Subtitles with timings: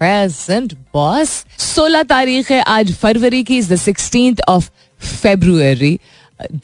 [0.00, 4.70] Present boss सोलह तारीख है, आज फरवरी की is the sixteen of
[5.00, 5.98] February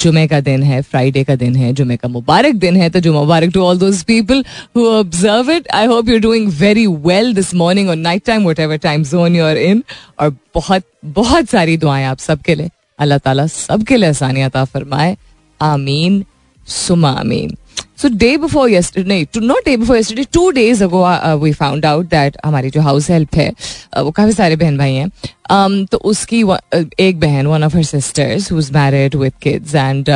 [0.00, 3.12] जुमे का दिन है फ्राइडे का दिन है, जुमे का मुबारक दिन है तो जो
[3.12, 4.44] मुबारक to all those people
[4.76, 8.76] who observe it I hope you doing very well this morning और night time whatever
[8.84, 9.82] time zone you're in
[10.20, 15.16] और बहुत बहुत सारी दुआएँ आप सबके लिए। अल्लाह ताला सबके लिए आसानियात फरमाए।
[15.60, 16.24] आमीन।
[16.66, 17.56] सुमा आमीन।
[17.96, 21.04] So day before yesterday two not day before yesterday two days ago
[21.42, 24.94] we found out that हमारी जो हाउस हेल्प है uh, वो काफ़ी सारे बहन भाई
[24.94, 25.08] हैं।
[25.52, 29.74] Um, तो उसकी uh, एक बहन one of her sisters who is married with kids
[29.74, 30.08] and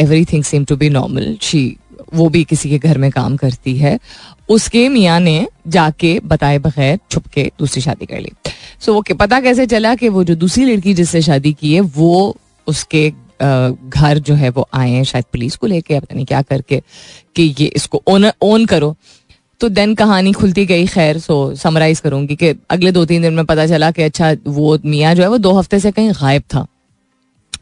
[0.24, 1.76] everything seemed to be normal she
[2.14, 3.98] वो भी किसी के घर में काम करती है।
[4.48, 8.32] उसके मियाँ ने जाके बताए बगैर छुप के दूसरी शादी कर ली।
[8.80, 11.80] सो so, वो पता कैसे चला कि वो जो दूसरी लड़की जिससे शादी की है
[11.80, 16.42] वो उसके घर जो है वो आए हैं, शायद पुलिस को लेके, पता नहीं क्या
[16.42, 16.82] करके,
[17.36, 18.94] कि ये इसको ओन ओन करो।
[19.60, 23.44] तो देन कहानी खुलती गई, खैर सो समराइज करूँगी कि अगले दो तीन दिन में
[23.44, 26.66] पता चला कि अच्छा वो मियाँ जो है, वो दो हफ़्ते से कहीं गायब था।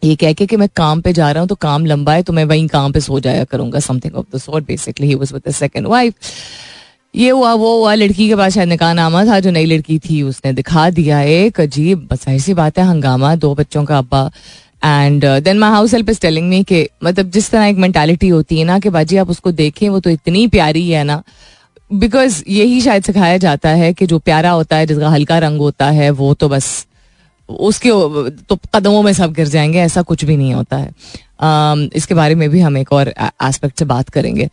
[0.04, 2.32] ये कह के कि मैं काम पे जा रहा हूँ तो काम लंबा है तो
[2.32, 5.86] मैं वहीं काम पे सो जाया करूँगा something of the sort basically he with second
[5.86, 6.14] wife
[7.14, 10.22] ये हुआ, वो हुआ, लड़की के पास शायद निकाह नामा था, जो नई लड़की थी,
[10.22, 14.30] उसने दिखा दिया एक अजीब बस ऐसी बात है, हंगामा, दो बच्चों का अब्बा
[14.84, 18.58] and then my house help is telling me कि मतलब जिस तरह एक मैंटेलिटी होती
[18.58, 21.22] है ना कि बाजी आप उसको देखें वो तो इतनी प्यारी है ना।
[21.90, 25.90] बिकॉज़ यही शायद सिखाया जाता है कि जो प्यारा होता है जिसका हल्का रंग होता
[25.90, 26.86] है वो तो बस
[27.48, 27.90] उसके
[28.48, 30.90] तो कदमों में सब गिर जाएँगे ऐसा कुछ भी नहीं होता है।
[31.44, 34.48] Um, इसके बारे में भी हम एक और एस्पेक्ट से बात करेंगे।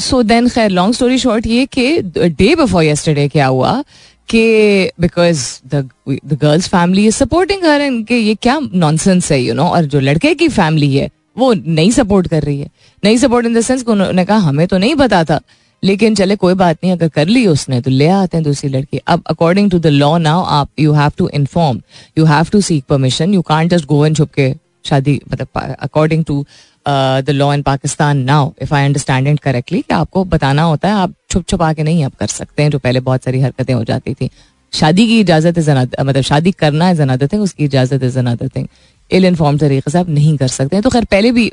[0.00, 3.84] सो देन खैर लॉन्ग स्टोरी शॉर्ट ये कि डे बिफोर यस्टरडे क्या हुआ?
[4.32, 5.88] कि because the
[6.34, 10.34] girls family is supporting her इनके ये क्या नॉनसेंस है यू नो और जो लड़के
[10.34, 12.70] की फैमिली है, वो नहीं सपोर्ट कर रही है।
[13.04, 15.40] नहीं सपोर्ट इन द सेंस उन्होंने कहा, हमें तो नहीं पता था।
[15.82, 18.98] लेकिन चले, कोई बात नहीं, अगर कर ली उसने तो ले आते हैं दूसरी लड़की।
[19.06, 21.80] अब according to the law now आप you have to inform
[22.18, 24.52] you have to seek permission you can't just go and छुप के
[24.84, 26.44] शादी मतलब according to
[26.86, 30.94] the law in Pakistan now if I understand it correctly कि आपको बताना होता है
[30.94, 33.82] आप छुप छुपा के नहीं आप कर सकते हैं जो पहले बहुत सारी हरकतें हो
[33.84, 34.30] जाती थी।
[34.72, 38.66] शादी की इजाज़त इज़ मतलब शादी करना इज़ अनदर थिंग उसकी इजाज़त is another thing
[39.10, 41.50] ill inform तरीके से आप नहीं कर सकते हैं। तो खैर पहले भी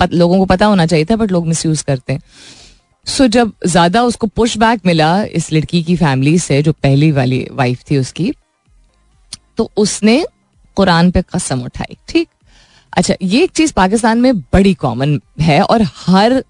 [0.00, 2.20] पत, लोगों को पता होना चाहिए था बट लोग मिस करते हैं।
[3.06, 7.46] सो जब ज़्यादा उसको पुश बैक मिला इस लड़की की फैमिली से जो पहली वाली
[7.52, 8.32] वाइफ थी उसकी
[9.56, 10.24] तो उसने
[10.76, 12.28] कुरान पे कसम उठाई ठीक?
[12.92, 16.42] अच्छा ये एक चीज़ पाकिस्तान में बड़ी कॉमन है और हर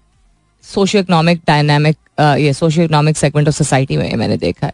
[0.63, 4.73] सोशियो इकोनॉमिक डायनामिक ये socio economic segment of society में मैंने देखा है।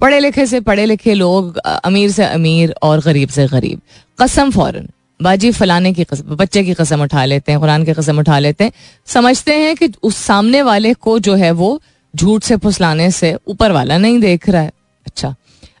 [0.00, 3.80] पढ़े लिखे से पढ़े लिखे लोग अमीर से अमीर और गरीब से गरीब।
[4.18, 4.88] कसम फ़ौरन,
[5.20, 8.64] बाजी फलाने की कसम बच्चे की कसम उठा लेते हैं, कुरान की कसम उठा लेते
[8.64, 8.72] हैं।
[9.06, 11.80] समझते हैं कि उस सामने वाले को जो है वो
[12.14, 14.72] झूठ से, फुसलाने से ऊपर वाला नहीं देख रहा है।
[15.06, 15.34] अच्छा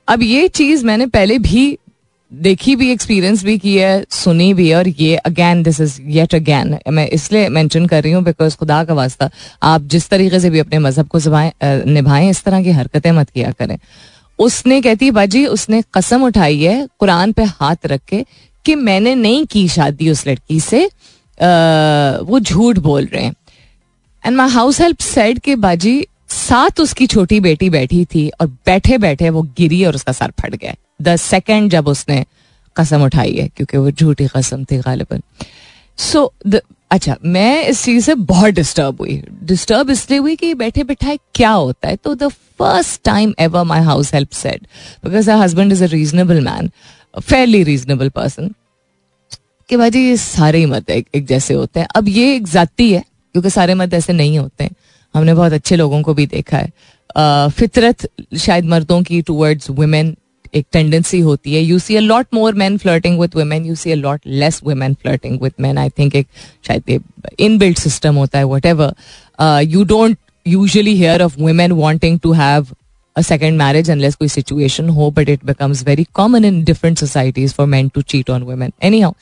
[0.08, 1.66] अब ये चीज़ मैंने पहले भी
[2.42, 6.34] देखी भी एक्सपीरियंस भी की है सुनी भी है और ये again this is yet
[6.34, 9.30] again मैं इसलिए मेंशन कर रही हूँ बिकॉज़ खुदा का वास्ता
[9.62, 11.18] आप जिस तरीके से भी अपने मज़हब को
[11.90, 13.78] निभाएँ इस तरह की हरकतें मत किया करें।
[14.38, 18.24] उसने कहती बाजी उसने कसम उठाई है कुरान पे हाथ रख के
[18.64, 20.88] कि मैंने नहीं की शादी उस लड़की से। आ,
[22.22, 23.34] वो झूठ बोल रहे हैं।
[24.24, 28.98] And my house help said के बाजी साथ उसकी छोटी बेटी बैठी थी और बैठे
[28.98, 32.24] बैठे वो गिरी और उसका सर फट गया। द सेकेंड जब उसने
[32.76, 35.22] कसम उठाई है क्योंकि वो झूठी कसम थी गालिबन
[35.98, 36.60] सो द
[36.90, 41.50] अच्छा मैं इस चीज़ से बहुत डिस्टर्ब हुई। डिस्टर्ब इसलिए हुई कि बैठे बैठाए क्या
[41.50, 41.96] होता है?
[41.96, 44.66] तो the first time ever my house help said
[45.04, 46.70] because a husband is a reasonable man
[47.20, 48.52] fairly reasonable person
[49.68, 52.92] कि भाजी ये सारे ही मत एक, एक जैसे होते हैं। अब ये एक जाती
[52.92, 54.70] है क्योंकि सारे मत ऐसे नहीं होते हैं।
[55.14, 58.08] हमने बहुत अच्छे लोगों को भी देखा है। फितरत
[58.38, 60.16] शायद मर्दों की टूवर्ड्स वुमेन
[60.54, 63.90] एक टेंडेंसी होती है। You see a lot more man flirting with women you see
[63.92, 66.26] a lot less women flirting with man I think एक
[66.66, 67.00] शायद
[67.40, 68.94] इनबिल्ट सिस्टम होता है whatever
[69.62, 70.16] you don't
[70.46, 72.66] usually hear of women wanting to have
[73.16, 77.52] a second marriage unless कोई situation हो but it becomes very common in different societies
[77.54, 79.12] for man to cheat on women anyhow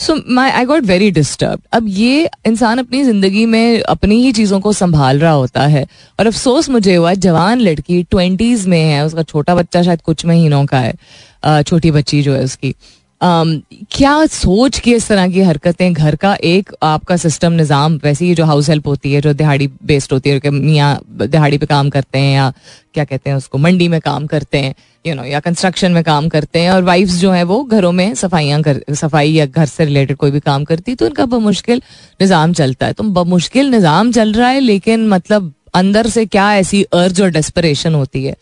[0.00, 4.60] so my I got very disturb अब ये इंसान अपनी ज़िंदगी में अपनी ही चीज़ों
[4.60, 5.86] को संभाल रहा होता है।
[6.18, 10.64] और अफसोस मुझे हुआ जवान लड़की ट्वेंटीज में है उसका छोटा बच्चा शायद कुछ महीनों
[10.66, 12.74] का है छोटी बच्ची जो है उसकी।
[13.20, 13.60] um,
[13.90, 18.34] क्या सोच के इस तरह की हरकतें घर का एक आपका सिस्टम निज़ाम वैसे ही
[18.34, 22.18] जो हाउस हेल्प होती है जो दिहाड़ी बेस्ड होती है मियाँ दिहाड़ी पे काम करते
[22.18, 22.52] हैं या
[22.94, 26.28] क्या कहते हैं उसको मंडी में काम करते हैं यू नो या कंस्ट्रक्शन में काम
[26.28, 29.84] करते हैं और वाइफ्स जो है वो घरों में सफाइयाँ कर, सफ़ाई या घर से
[29.84, 31.82] रिलेटेड कोई भी काम करती है तो उनका मुश्किल
[32.20, 36.82] निज़ाम चलता है। तो मुश्किल निज़ाम चल रहा है, लेकिन मतलब अंदर से क्या ऐसी
[36.94, 38.36] अर्ज़ और डेस्परेशन होती है?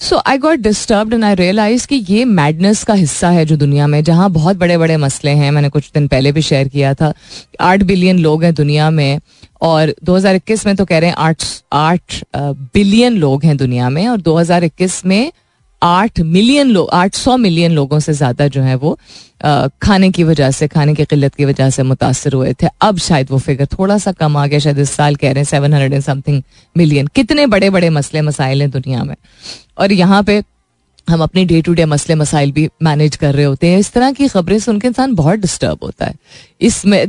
[0.00, 3.86] So I got disturb and I realize कि ये मैडनेस का हिस्सा है जो दुनिया
[3.86, 7.12] में, जहाँ बहुत बड़े बड़े मसले हैं। मैंने कुछ दिन पहले भी शेयर किया था।
[7.60, 9.20] आठ बिलियन लोग हैं दुनिया में
[9.62, 11.44] और 2021 में तो कह रहे हैं आठ
[11.74, 15.32] आठ बिलियन लोग हैं दुनिया में और 2021 में
[15.82, 18.98] आठ मिलियन लोग आठ सौ मिलियन लोगों से ज़्यादा जो है वो
[19.44, 22.98] आ, खाने की वजह से खाने की किल्लत की वजह से मुतासर हुए थे। अब
[22.98, 25.74] शायद वो फिगर थोड़ा सा कम आ गया शायद इस साल कह रहे हैं seven
[25.74, 26.42] hundred and something
[26.76, 29.14] million कितने बड़े बड़े मसले मसाइल हैं दुनिया में।
[29.78, 30.42] और यहाँ पे
[31.08, 34.12] हम अपने डे टू डे मसले, मसाइल भी मैनेज कर रहे होते हैं। इस तरह
[34.12, 36.14] की खबरें सुन के इंसान बहुत डिस्टर्ब होता है।
[36.60, 37.02] इसमें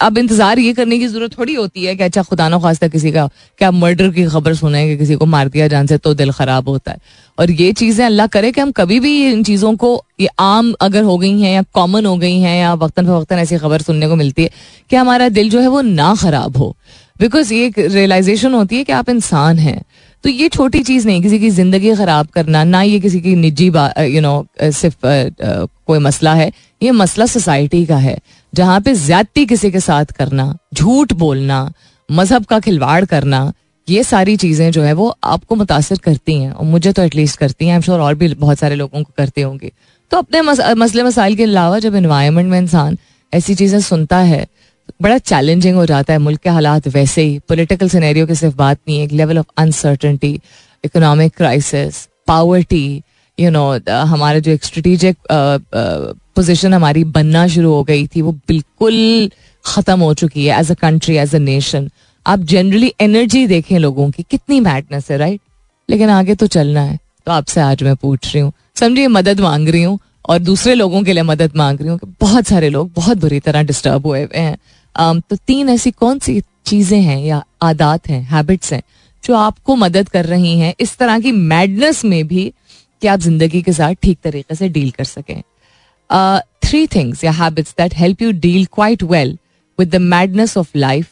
[0.00, 3.12] अब इंतज़ार ये करने की ज़रूरत थोड़ी होती है कि अच्छा खुदा न खास्ता किसी
[3.12, 3.28] का
[3.58, 6.68] क्या मर्डर की खबर सुने, कि किसी को मार दिया जान से तो दिल खराब
[6.68, 6.98] होता है।
[7.38, 11.02] और ये चीज़ें अल्लाह करे कि हम कभी भी इन चीज़ों को, ये आम अगर
[11.02, 14.16] हो गई हैं या कॉमन हो गई हैं या वक्तन फवक्तन ऐसी खबर सुनने को
[14.16, 14.50] मिलती है
[14.90, 16.74] कि हमारा दिल जो है वो ना खराब हो।
[17.20, 19.82] बिकॉज़ ये एक रियलाइजेशन होती है कि आप इंसान हैं।
[20.26, 23.66] तो ये छोटी चीज़ नहीं किसी की ज़िंदगी खराब करना ना ये किसी की निजी
[23.66, 25.06] यू नो सिर्फ़
[25.86, 26.52] कोई मसला है
[26.82, 28.18] ये मसला सोसाइटी का है
[28.54, 31.72] जहाँ पे ज्यादती किसी के साथ करना झूठ बोलना
[32.12, 33.52] मज़हब का खिलवाड़ करना
[33.88, 37.68] ये सारी चीज़ें जो है वो आपको मुतासर करती हैं और मुझे तो एटलीस्ट करती
[37.68, 39.72] हैं श्योर और भी बहुत सारे लोगों को करते होंगे।
[40.10, 42.98] तो अपने मस, मसले मसाइल के अलावा जब इन्वायरमेंट में इंसान
[43.32, 44.46] ऐसी चीज़ें सुनता है
[45.00, 48.78] बड़ा चैलेंजिंग हो जाता है मुल्क के हालात वैसे ही। पोलिटिकल सिनेरियो की सिर्फ़ बात
[48.88, 50.40] नहीं है, एक level of uncertainty
[50.84, 53.02] economic crisis poverty
[53.38, 53.64] you know
[54.06, 55.16] हमारे जो एक स्ट्रेटिजिक
[56.36, 59.30] पोजिशन हमारी बनना शुरू हो गई थी, वो बिल्कुल
[59.64, 61.90] ख़त्म हो चुकी है as a country as a nation
[62.26, 65.40] आप जनरली एनर्जी देखें लोगों की, कितनी मैडनेस है राइट
[65.88, 69.68] लेकिन आगे तो चलना है। तो आपसे आज मैं पूछ रही हूँ। समझिए मदद मांग
[69.68, 69.98] रही हूँ
[70.28, 73.62] और दूसरे लोगों के लिए मदद मांग रही हूँ बहुत सारे लोग बहुत बुरी तरह
[73.62, 74.56] डिस्टर्ब हुए हुए हैं।
[74.98, 78.82] तो तीन ऐसी कौन सी चीज़ें हैं या आदात हैं हैबिट्स हैं,
[79.24, 80.74] जो आपको मदद कर रही हैं?
[80.80, 82.52] इस तरह की मैडनेस में भी
[83.02, 85.40] कि आप ज़िंदगी के साथ ठीक तरीके से डील कर सकें।
[86.62, 89.36] थ्री थिंग्स या habits that help you deal quite well
[89.78, 91.08] with the madness of life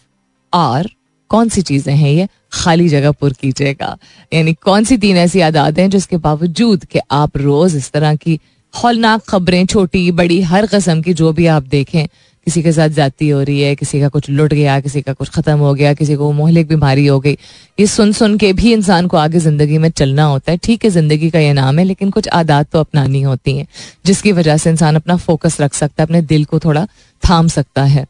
[0.53, 0.89] are
[1.31, 2.29] कौन सी चीज़ें हैं ये?
[2.53, 3.97] खाली जगह पुर कीजिएगा।
[4.33, 8.39] यानी कौन सी तीन ऐसी आदात हैं जिसके बावजूद कि आप रोज इस तरह की
[8.75, 12.07] हौलनाक खबरें, छोटी, बड़ी, हर कस्म की जो भी आप देखें
[12.44, 15.29] किसी के साथ जाती हो रही है किसी का कुछ लुट गया किसी का कुछ
[15.31, 17.37] खत्म हो गया किसी को मोहलिक बीमारी हो गई।
[17.79, 20.91] ये सुन सुन के भी इंसान को आगे ज़िंदगी में चलना होता है। ठीक है
[20.91, 23.67] ज़िंदगी का ये नाम है लेकिन कुछ आदात तो अपनानी होती हैं
[24.06, 26.87] जिसकी वजह से इंसान अपना फोकस रख सकता है अपने दिल को थोड़ा
[27.23, 28.06] थाम सकता है।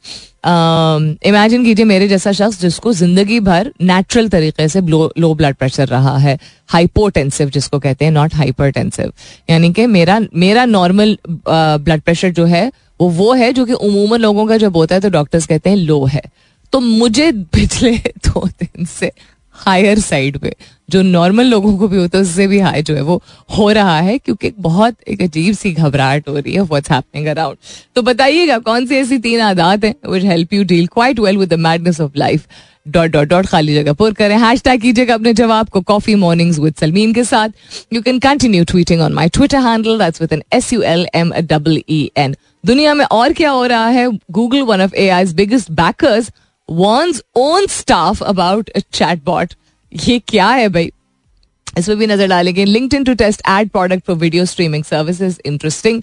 [0.47, 5.87] इमेजिन um, कीजिए मेरे जैसा शख्स जिसको ज़िंदगी भर नेचुरल तरीके से लो ब्लड प्रेशर
[5.89, 6.39] रहा है
[6.69, 9.13] हाइपोटेंसिव जिसको कहते हैं नॉट हाइपरटेंसिव
[9.51, 11.17] यानी कि मेरा मेरा नॉर्मल
[11.49, 12.71] ब्लड प्रेशर जो है
[13.11, 16.05] वो है जो कि उमूमन लोगों का जब होता है तो डॉक्टर्स कहते हैं, लो
[16.05, 16.23] है।
[16.73, 17.97] तो मुझे पिछले
[18.27, 19.11] दो दिन से
[19.55, 20.55] हायर साइड पे,
[20.91, 23.99] जो नॉर्मल लोगों को भी होता है, उससे भी हाई जो है, वो हो रहा
[24.01, 27.57] है क्योंकि बहुत एक अजीब सी घबराहट हो रही है व्हाट्स हैपनिंग अराउंड
[27.97, 31.49] तो बताइएगा, कौन सी ऐसी तीन आदात हैं which help you deal quite well with
[31.49, 32.47] the madness of life
[32.87, 36.59] dot dot dot खाली जगह पुर करें। हैश टैग कीजिएगा अपने जवाब को कॉफ़ी मॉर्निंग्स
[36.59, 37.49] विद सलमीन के साथ।
[37.93, 41.33] You can continue tweeting on my Twitter handle that's with N S U L M
[41.43, 44.09] double E N दुनिया में और क्या हो रहा है?
[44.31, 46.31] Google one of A I biggest backers
[46.69, 49.53] warns own staff about a chatbot
[49.93, 50.91] ये क्या है भाई?
[51.79, 56.03] इसमें भी नज़र डालेंगे। LinkedIn to test ad product for video streaming services interesting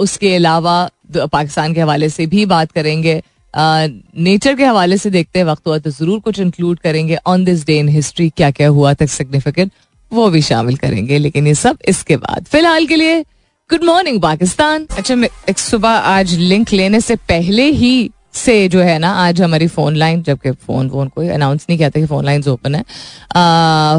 [0.00, 3.22] उसके अलावा पाकिस्तान के हवाले से भी बात करेंगे।
[3.54, 7.64] नेचर के हवाले से देखते हैं वक्त हुआ तो ज़रूर कुछ इंक्लूड करेंगे। On this
[7.66, 9.72] day in history क्या क्या हुआ था सिग्निफिकेंट
[10.12, 13.24] वो भी शामिल करेंगे। लेकिन ये सब इसके बाद। फ़िलहाल के लिए
[13.70, 15.14] गुड मॉर्निंग पाकिस्तान अच्छा
[15.50, 19.96] एक सुबह आज लिंक लेने से पहले ही से जो है ना, आज हमारी फ़ोन
[19.96, 22.82] लाइन जबकि फ़ोन फ़ोन कोई अनाउंस नहीं कहते कि फ़ोन लाइंस ओपन है।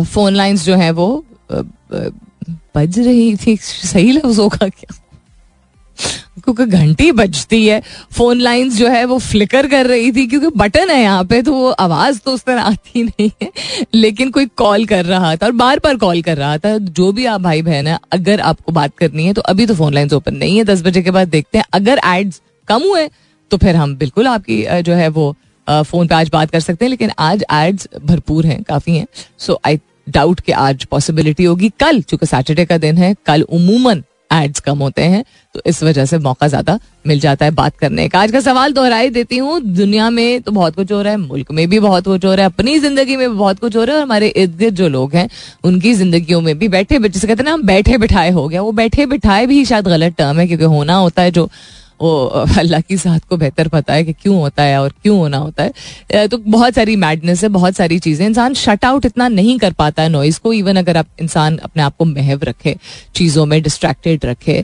[0.06, 1.08] फ़ोन लाइंस जो है वो
[1.52, 4.96] बज रही थी। सही लफ्जों का क्या?
[6.48, 10.90] क्योंकि घंटी बजती है फ़ोन लाइंस जो है वो फ्लिकर कर रही थी क्योंकि बटन
[10.90, 13.52] है यहाँ पे तो वो आवाज़ तो उस तरह आती नहीं है।
[13.94, 17.26] लेकिन कोई कॉल कर रहा था और बार बार कॉल कर रहा था। जो भी
[17.26, 20.36] आप भाई बहन है, अगर आपको बात करनी है तो अभी तो फ़ोन लाइंस ओपन
[20.36, 23.08] नहीं है। दस बजे के बाद देखते हैं। अगर एड्स कम हुए
[23.52, 25.36] तो फिर हम बिल्कुल आपकी जो है वो
[25.68, 29.06] फ़ोन पे आज बात कर सकते हैं। लेकिन आज एड्स भरपूर हैं, काफ़ी हैं।
[29.38, 34.04] सो आई डाउट कि आज पॉसिबिलिटी होगी। कल, चूँकि सैटरडे का दिन है, कल उमूमन
[34.32, 35.24] एड्स कम होते हैं
[35.56, 38.74] तो इस वजह से मौका ज़्यादा मिल जाता है बात करने का। आज का सवाल
[38.74, 42.06] दोहराई देती हूँ। दुनिया में तो बहुत कुछ हो रहा है, मुल्क में भी बहुत
[42.06, 44.28] कुछ हो रहा है, अपनी ज़िंदगी में भी बहुत कुछ हो रहा है और हमारे
[44.28, 45.30] इर्द गिर्द जो लोग हैं,
[45.64, 48.72] उनकी जिंदगियों में भी बैठे जिसे कहते हैं ना हम बैठे बिठाए हो गया, वो
[48.74, 51.50] बैठे बिठाए भी शायद गलत टर्म है, क्योंकि होना होता है जो
[52.02, 52.26] वो,
[52.60, 55.64] अल्लाह की साथ को बेहतर पता है कि क्यों होता है और क्यों होना होता
[55.64, 59.74] है। तो बहुत सारी मैडनेस है, बहुत सारी चीज़ें। इंसान शट आउट इतना नहीं कर
[59.74, 62.76] पाता है नॉइज़ को इवन अगर आप, इंसान अपने आप को महव रखे,
[63.16, 64.64] चीज़ों में डिस्ट्रैक्टेड रखे।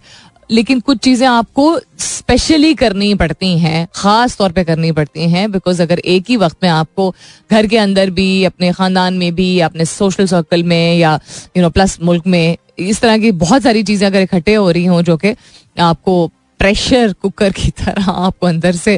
[0.50, 5.82] लेकिन कुछ चीज़ें आपको स्पेशली करनी पड़ती हैं, खास तौर पे करनी पड़ती हैं बिकॉज़
[5.82, 7.10] अगर एक ही वक्त में आपको
[7.52, 11.20] घर के अंदर भी, अपने खानदान में भी, अपने सोशल सर्कल में या
[11.58, 14.86] यू नो प्लस मुल्क में, इस तरह की बहुत सारी चीज़ें अगर इकट्ठे हो रही
[14.86, 15.36] हों जो कि
[15.82, 16.32] आपको
[16.64, 18.94] प्रेशर कुकर की तरह आपको अंदर से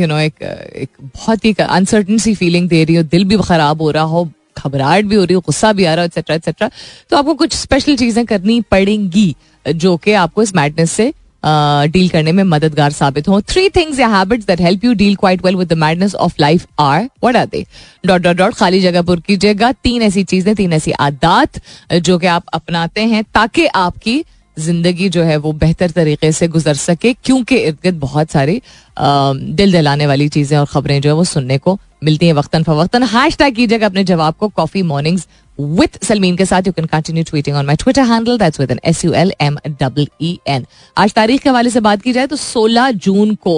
[0.00, 0.42] यू नो एक
[0.76, 4.24] एक बहुत ही अनसर्टन सी फीलिंग दे रही हो दिल भी खराब हो रहा हो
[4.58, 6.70] घबराहट भी हो रही हो गुस्सा भी आ रहा हो एक्सेट्रा एक्सेट्रा
[7.10, 9.34] तो आपको कुछ स्पेशल चीज़ें करनी पड़ेंगी
[9.66, 11.12] जो कि आपको इस मैडनेस से
[11.44, 15.16] डील uh, करने में मददगार साबित हो। थ्री थिंग्स या habits that help you deal
[15.16, 17.64] quite well with the madness of life are what are they
[18.06, 21.60] dot dot dot खाली जगह पुर कीजिएगा। तीन ऐसी चीज़ें तीन ऐसी आदात
[21.94, 24.22] जो कि आप अपनाते हैं ताकि आपकी
[24.56, 28.60] ज़िंदगी जो है वो बेहतर तरीके से गुजर सके, क्योंकि इर्द गिर्द बहुत सारी
[28.96, 33.02] दिल दिलाने वाली चीज़ें और खबरें जो है वो सुनने को मिलती हैं वक्तन फवक्तन।
[33.04, 35.26] हैश टैग कीजिएगा अपने जवाब को कॉफ़ी मॉर्निंग्स
[35.58, 38.80] विथ सलमीन के साथ। You can continue tweeting on my Twitter handle that's with N
[38.84, 40.66] S U L M double E N
[40.96, 43.56] आज तारीख के हवाले से बात की जाए तो 16 जून को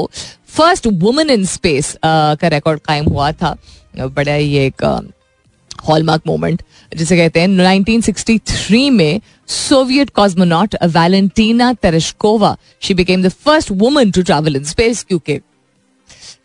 [0.48, 3.56] फ़र्स्ट वुमेन इन स्पेस का रिकॉर्ड कायम हुआ था।
[3.96, 4.84] बड़ा ये एक
[5.88, 6.62] हॉलमार्क मोमेंट
[6.96, 14.22] जिसे कहते हैं 1963 में Soviet cosmonaut Valentina Tereshkova she became the first woman to
[14.22, 15.38] travel in space क्योंकि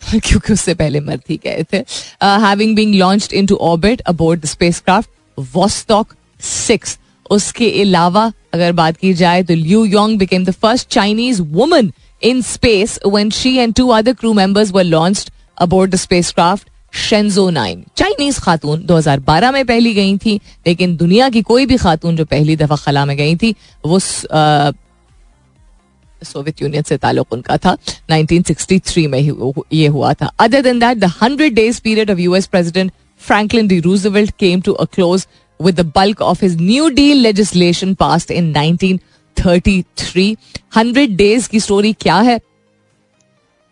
[0.20, 1.78] क्योंकि उससे पहले मर्द ही गए थे।
[2.24, 5.10] Having being launched into orbit aboard the spacecraft
[5.56, 6.98] Vostok six
[7.30, 11.92] उसके अलावा, अगर बात की जाए तो Liu Yang became the first Chinese woman
[12.24, 17.50] in space when she and two other crew members were launched aboard the spacecraft Shenzhou
[17.50, 17.86] nine.
[17.98, 22.56] Chinese खातून 2012 में पहली गई थी, लेकिन दुनिया की कोई भी खातून जो पहली
[22.56, 23.56] दफ़ा खला में गई थी,
[23.86, 27.78] वो सोवियत यूनियन से ताल्लुक उनका था।
[28.12, 29.32] 1963 में ही
[29.74, 33.80] ये हुआ था। Other than that the hundred days period of US president Franklin D
[33.80, 35.28] Roosevelt came to a close
[35.62, 40.36] with the bulk of his New Deal legislation passed in 1933.
[40.78, 42.40] 100 days की स्टोरी क्या है.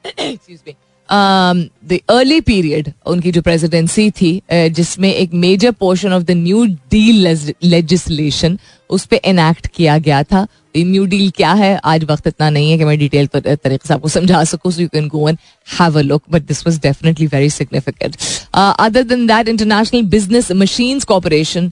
[1.11, 6.65] द अर्ली पीरियड उनकी जो presidency थी uh, जिसमें एक major portion of the new
[6.91, 7.27] deal
[7.63, 8.57] legislation
[8.89, 10.47] उस पर इनैक्ट किया गया था।
[10.77, 11.79] न्यू डील क्या है?
[11.85, 14.87] आज वक्त इतना नहीं है कि मैं डिटेल तरीके से आपको समझा सकूँ so you
[14.87, 15.37] can go and
[15.79, 18.15] have a look but this was definitely very significant
[18.53, 21.71] other than that international business machines corporation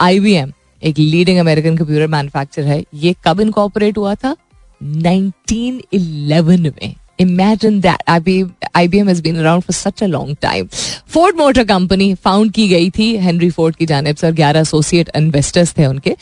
[0.00, 0.52] IBM
[0.82, 4.36] एक लीडिंग अमेरिकन कंप्यूटर मैन्युफैक्चर है ये कब इनकॉपरेट हुआ था?
[4.82, 10.69] 1911 में। Imagine that IBM has been around for such a long time.
[11.15, 15.09] Ford Motor Company found की गई थी हेनरी फोर्ड की जानब से और ग्यारह एसोसिएट
[15.15, 16.15] इन्वेस्टर्स थे उनके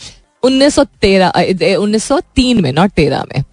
[0.46, 1.32] 1913
[1.78, 3.44] 1903 में नॉट तेरह में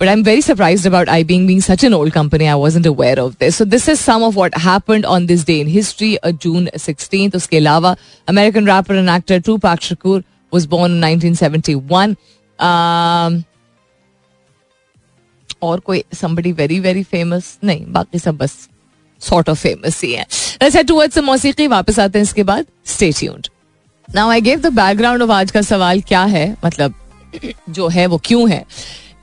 [0.00, 2.48] But I'm very surprised about IBM being such an old company.
[2.48, 3.56] I wasn't aware of this.
[3.56, 7.34] So this is some of what happened on this day in history, uh, June 16th.
[7.36, 7.96] उसके अलावा
[8.28, 12.16] American rapper and actor Tupac Shakur was born in 1971.
[12.60, 13.44] Um,
[15.63, 18.69] और कोई somebody very very famous नहीं, बाकी सब बस
[19.19, 20.25] sort of famous ही है।
[20.63, 23.47] Head towards some मौसीकी, वापस आते हैं इसके बाद। Stay tuned.
[24.15, 26.57] Now, I gave the background of आज का सवाल क्या है?
[26.65, 26.93] मतलब
[27.69, 28.65] जो है, वो क्यों है?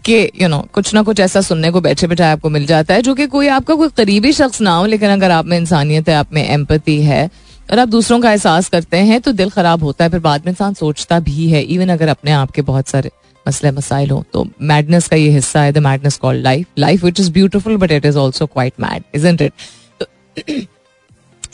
[0.04, 3.02] कि यू नो कुछ ना कुछ ऐसा सुनने को बैठे बैठे आपको मिल जाता है,
[3.02, 6.14] जो कि कोई आपका कोई करीबी शख्स ना हो, लेकिन अगर आप में इंसानियत है,
[6.14, 7.30] आप में एम्पति है,
[7.70, 10.52] और आप दूसरों का एहसास करते हैं तो दिल खराब होता है, फिर बाद में
[10.52, 13.10] इंसान सोचता भी है इवन अगर अपने आप के बहुत सारे
[13.50, 17.20] मसले मसाइल हो तो मैडनेस का ये हिस्सा है the madness called life life which
[17.20, 19.52] is beautiful but it is also quite mad isn't it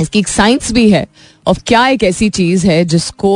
[0.00, 1.06] इसकी एक साइंस भी है
[1.46, 3.32] और क्या एक ऐसी चीज़ है जिसको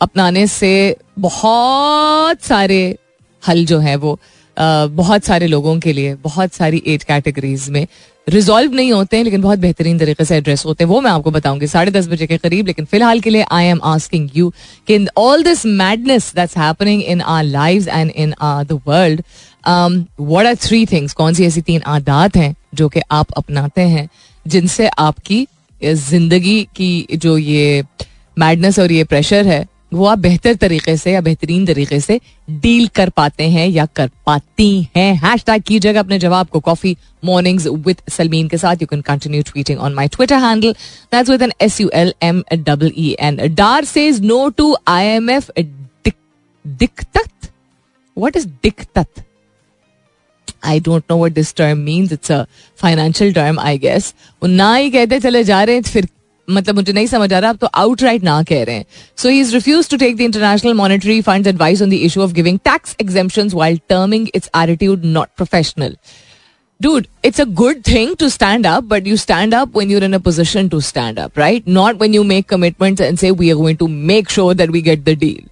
[0.00, 2.96] अपनाने से बहुत सारे
[3.42, 4.18] हल जो है वो
[4.56, 7.86] बहुत सारे लोगों के लिए, बहुत सारी एज कैटेगरीज में
[8.26, 11.30] रिजॉल्व नहीं होते हैं, लेकिन बहुत बेहतरीन तरीके से एड्रेस होते हैं। वो मैं आपको
[11.30, 14.52] बताऊँगी साढ़े दस बजे के करीब, लेकिन फ़िलहाल के लिए आई एम आस्किंग यू
[14.88, 19.22] कि in all this madness that's happening in our live and in the world
[20.20, 24.08] what are three things कौन सी ऐसी तीन आदात हैं जो कि आप अपनाते हैं,
[24.46, 25.46] जिनसे आपकी,
[25.82, 27.82] ज़िंदगी की जो ये
[28.36, 32.18] मैडनेस और ये प्रेशर है वो आप बेहतर तरीके से या बेहतरीन तरीके से
[32.50, 36.96] डील कर पाते हैं या कर पाती हैं। हैश टैग कीजिएगा अपने जवाब को कॉफ़ी
[37.24, 40.72] मॉर्निंग्स विद सलमीन के साथ। You can continue tweeting on my Twitter handle
[41.12, 45.06] that's with N S U L M double E N Dar says no to I
[45.06, 47.50] M F दिक्कत
[48.16, 49.24] वट इज़ दिक्कत
[50.64, 52.42] don't know what this term means it's a
[52.78, 56.08] financial term I guess वो ना ही कहते चले जा रहे हैं फिर
[56.50, 58.84] मतलब मुझे नहीं समझ आ रहा, आप तो आउट राइट ना कह रहे हैं।
[59.16, 62.32] So he is refuse to take the International Monetary Fund advice on the issue of
[62.32, 65.96] giving tax exemption while terming its attitude not professional
[66.80, 70.18] dude it's a good thing to stand up but you stand up when you're in
[70.18, 73.78] position to stand up right not when you make commitment and say we are going
[73.78, 75.42] to make sure that we get the deal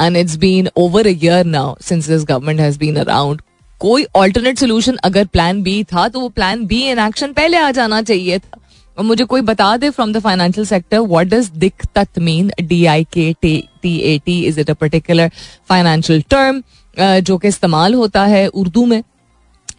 [0.00, 3.42] and it's been over a year now since this government has been around
[3.80, 7.70] कोई alternate solution अगर plan B था तो वो plan be in action पहले आ
[7.70, 8.59] जाना चाहिए था।
[9.00, 12.84] और मुझे कोई बता दे from the financial sector what does दिक तत mean D
[12.86, 15.30] I K T A T is it a particular
[15.68, 16.62] financial term
[17.22, 19.02] जो कि इस्तेमाल होता है उर्दू में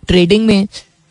[0.08, 0.68] ट्रेडिंग में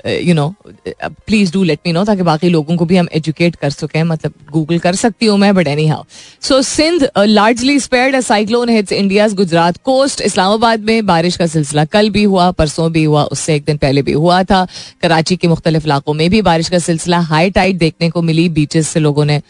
[0.07, 0.55] you know
[0.99, 4.33] please do let me know ताकि बाकी लोगों को भी हम एजुकेट कर सकें मतलब
[4.53, 6.05] गूगल कर सकती हूँ मैं but anyhow
[6.43, 11.85] so Sindh largely spared a cyclone hits India Gujarat coast Islamabad में बारिश का सिलसिला
[11.85, 14.67] कल भी हुआ, परसों भी हुआ, उससे एक दिन पहले भी हुआ था।
[15.03, 18.89] कराची के मुख्तलिफ़ इलाकों में भी बारिश का सिलसिला हाई टाइट देखने को मिली बीचेस
[18.89, 19.41] से लोगों ने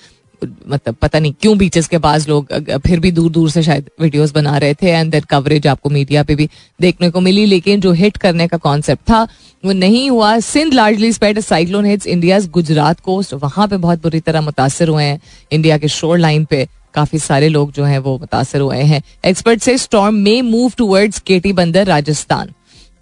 [0.43, 4.33] मतलब पता नहीं क्यों बीचेस के पास लोग फिर भी दूर दूर से शायद वीडियोस
[4.33, 6.49] बना रहे थे एंड दैट कवरेज आपको मीडिया पे भी
[6.81, 9.23] देखने को मिली, लेकिन जो हिट करने का कॉन्सेप्ट था,
[9.65, 14.21] वो नहीं हुआ। Sindh largely spared cyclone hits India Gujarat coast वहाँ पे बहुत बुरी
[14.21, 15.21] तरह मुतासर हुए हैं।
[15.53, 19.61] इंडिया के शोर लाइन पे काफ़ी सारे लोग जो हैं वो मुतासर हुए हैं। एक्सपर्ट
[19.61, 22.53] से storm may move towards Keti Bandar Rajasthan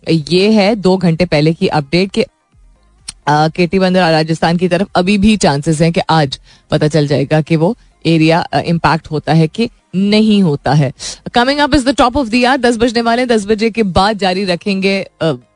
[0.09, 2.27] ये है दो घंटे पहले की अपडेट के
[3.29, 6.39] केटी बंदर राजस्थान की तरफ़ अभी भी चांसेस हैं कि आज
[6.71, 10.93] पता चल जाएगा कि वो एरिया इम्पैक्ट होता है कि नहीं होता है।
[11.35, 14.45] Coming up is the top of दिया दस बजने वाले दस बजे के बाद जारी
[14.45, 14.97] रखेंगे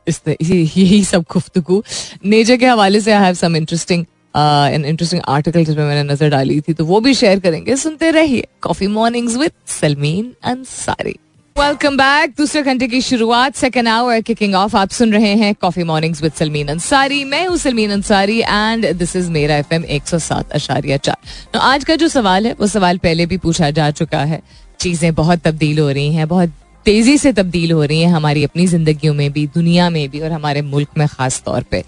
[0.09, 1.83] यही सब गुफ्तगु।
[2.25, 6.61] नेचर के हवाले से I have some interesting an interesting article जिसमें मैंने नज़र डाली
[6.61, 11.17] थी तो वो भी शेयर करेंगे। सुनते रहिए Coffee Mornings with Salmeen Ansari
[11.57, 15.83] welcome back दूसरे घंटे की शुरुआत सेकेंड आवर किकिंग ऑफ़ आप सुन रहे हैं Coffee
[15.85, 20.07] Mornings with Salmeen Ansari मैं हूँ Salmeen Ansari and this is मेरा एफ़ एम एक
[20.09, 21.17] सौ सात अशारिया चार।
[21.55, 24.41] तो आज का जो सवाल है, वो सवाल पहले भी पूछा जा चुका है।
[24.81, 26.53] चीज़ें बहुत तब्दील हो रही हैं, बहुत
[26.87, 30.33] तेज़ी से तब्दील हो रही हैं हमारी अपनी जिंदगियों में भी, दुनिया में भी और
[30.33, 31.83] हमारे मुल्क में खास तौर पे।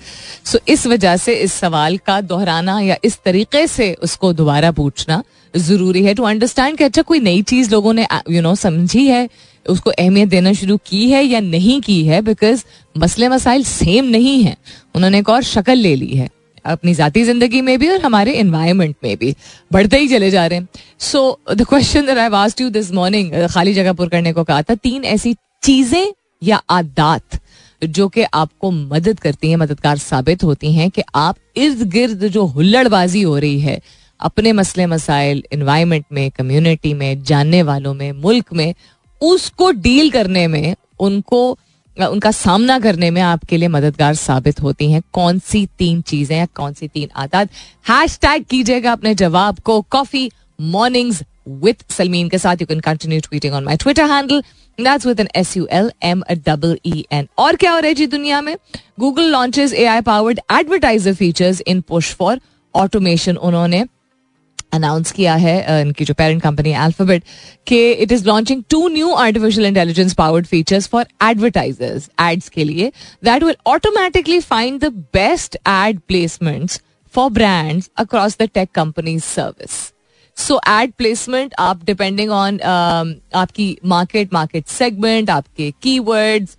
[0.44, 5.22] सो इस वजह से इस सवाल का दोहराना या इस तरीके से उसको दोबारा पूछना
[5.54, 9.28] ज़रूरी है। टू अंडरस्टैंड कि अच्छा कोई नई चीज़ लोगों ने यू नो समझी है
[9.66, 12.64] उसको अहमियत देना शुरू की है या नहीं की है बिकॉज़
[12.96, 14.56] मसले मसाइल सेम नहीं है।
[14.94, 16.28] उन्होंने एक और शक्ल ले ली है,
[16.64, 19.34] अपनी जाती ज़िंदगी में भी और हमारे इन्वायरमेंट में भी।
[19.70, 20.68] बढ़ते ही चले जा रहे हैं।
[21.00, 24.74] So the question I asked you this morning खाली जगह पुर करने को कहा था,
[24.74, 27.40] तीन ऐसी चीज़ें या आदात
[27.82, 32.44] जो कि आपको मदद करती हैं, मददगार साबित होती हैं कि आप इर्द गिर्द जो
[32.46, 33.80] हुल्लड़बाजी हो रही है,
[34.20, 38.74] अपने मसले मसाइल इन्वायरमेंट में कम्युनिटी में, जानने वालों में, मुल्क में
[39.20, 41.58] उसको डील करने में, उनको
[41.96, 46.46] उनका सामना करने में आपके लिए मददगार साबित होती हैं। कौन सी तीन चीज़ें या
[46.54, 47.48] कौन सी तीन आदत?
[47.88, 53.20] हैश टैग कीजिएगा अपने जवाब को। कॉफ़ी मॉर्निंग्स विथ सलमीन के साथ। You can continue
[53.20, 54.40] tweeting on my Twitter handle
[54.78, 57.94] that's with N S U L M double E N और क्या हो रहा है
[57.94, 58.56] जी दुनिया में?
[59.00, 62.40] Google launches A I powered advertiser features in push for
[62.74, 63.84] automation उन्होंने
[64.74, 67.24] अनाउंस किया है इनकी जो पेरेंट कंपनी अल्फ़ाबेट
[67.66, 72.92] के it is launching two new artificial intelligence powered features for advertisers ads के लिए
[73.24, 76.80] that will automatically find the best ad placements
[77.14, 79.93] for brands across the tech company service
[80.36, 82.60] so ad placement आप depending on
[83.34, 86.56] आपकी market market segment आपके की keywords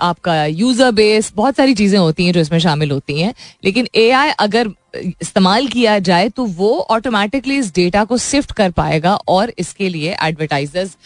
[0.00, 4.30] आपका user base बहुत सारी चीज़ें होती हैं जो इसमें शामिल होती हैं लेकिन एआई
[4.30, 9.88] अगर इस्तेमाल किया जाए तो वो ऑटोमेटिकली इस डेटा को सिफ्ट कर पाएगा और इसके
[9.88, 10.96] लिए एडवर्टाइजर्स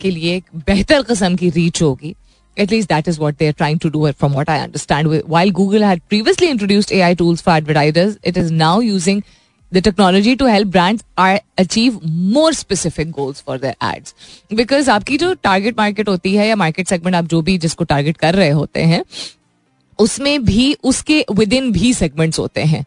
[0.00, 2.14] के लिए एक बेहतर कस्म की रीच होगी
[2.56, 5.22] at least that is what they're trying to do from what I understand.
[5.24, 9.22] While Google had previously introduced AI tools for advertisers, it is now using
[9.72, 11.98] the technology to help brands are achieve
[12.36, 14.14] more specific goals for their ads.
[14.50, 18.18] Because आपकी जो target market होती है या market segment आप जो भी जिसको target
[18.18, 19.02] कर रहे होते हैं
[19.98, 22.84] उसमें भी उसके विद इन भी सेगमेंट्स होते हैं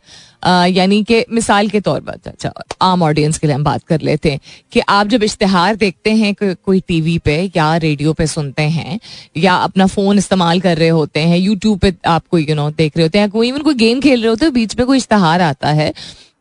[0.67, 4.31] यानी कि मिसाल के तौर पर अच्छा आम ऑडियंस के लिए हम बात कर लेते
[4.31, 4.39] हैं
[4.71, 8.99] कि आप जब इश्तेहार देखते हैं को, कोई टीवी पे या रेडियो पे सुनते हैं
[9.37, 12.97] या अपना फ़ोन इस्तेमाल कर रहे होते हैं यूट्यूब पे आप कोई यू नो देख
[12.97, 15.41] रहे होते हैं कोई इवन कोई गेम खेल रहे होते हैं बीच में कोई इश्तहार
[15.41, 15.93] आता है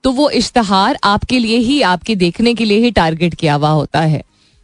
[0.05, 4.01] तो वो इश्तहार आपके लिए ही आपके देखने के लिए ही टारगेट किया हुआ होता
[4.01, 4.23] है।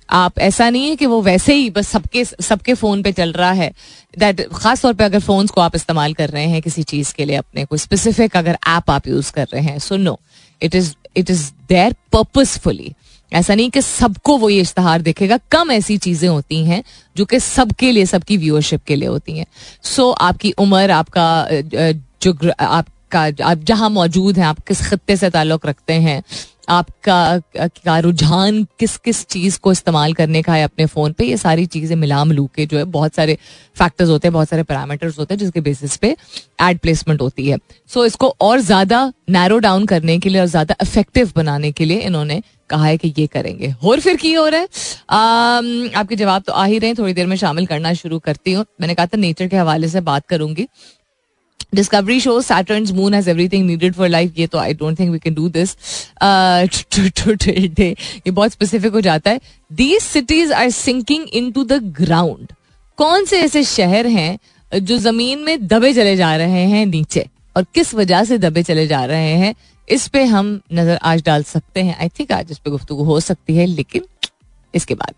[0.08, 3.52] आप ऐसा नहीं है कि वो वैसे ही बस सबके सबके फ़ोन पे चल रहा
[3.52, 3.70] है।
[4.18, 7.24] दैट खास तौर पे अगर फोन्स को आप इस्तेमाल कर रहे हैं किसी चीज़ के
[7.24, 10.18] लिए अपने कोई स्पेसिफिक अगर ऐप आप यूज़ कर रहे हैं so no
[10.62, 12.92] it is it is there purposefully
[13.32, 16.82] ऐसा नहीं कि सबको वो ये इश्तहार देखेगा। कम ऐसी चीज़ें होती हैं
[17.16, 19.46] जो कि सबके लिए सबकी व्यूअरशिप के लिए होती हैं।
[19.82, 21.48] सो so, आपकी उम्र आपका
[22.22, 22.32] जो
[23.18, 26.22] आपका आप जहाँ मौजूद हैं आप किस खत्ते से ताल्लुक रखते हैं?
[26.68, 31.24] आपका रुझान किस किस चीज़ को इस्तेमाल करने का है अपने फ़ोन पे?
[31.24, 33.36] ये सारी चीज़ें मिला मिलू के जो है बहुत सारे
[33.76, 36.14] फैक्टर्स होते हैं बहुत सारे पैरामीटर्स होते हैं जिसके बेसिस पे
[36.62, 37.58] एड प्लेसमेंट होती है।
[37.90, 41.84] सो so, इसको और ज़्यादा नैरो डाउन करने के लिए और ज़्यादा इफ़ेक्टिव बनाने के
[41.84, 44.46] लिए इन्होंने कहा है कि ये करेंगे। और फिर की हो?
[44.48, 48.18] रहा है आपके जवाब तो आ ही रहे हैं थोड़ी देर में शामिल करना शुरू
[48.20, 50.66] करती हूँ। मैंने कहा था नेचर के हवाले से बात करूँगी।
[51.74, 55.18] Discovery show Saturn moon has everything needed for life ये तो I don't think we
[55.18, 55.76] can do this
[57.76, 59.40] ये बहुत स्पेसिफिक हो जाता है.
[59.70, 62.52] These cities are sinking into the ground
[62.98, 64.38] कौन से ऐसे शहर हैं,
[64.72, 67.26] जो ज़मीन में दबे चले जा रहे हैं नीचे?
[67.56, 69.54] और किस वजह से दबे चले जा रहे हैं?
[69.88, 71.96] इस पे हम नज़र आज डाल सकते हैं.
[72.00, 74.02] आई थिंक आज इस पे गुफ्तु हो सकती है, लेकिन
[74.74, 75.14] इसके बाद।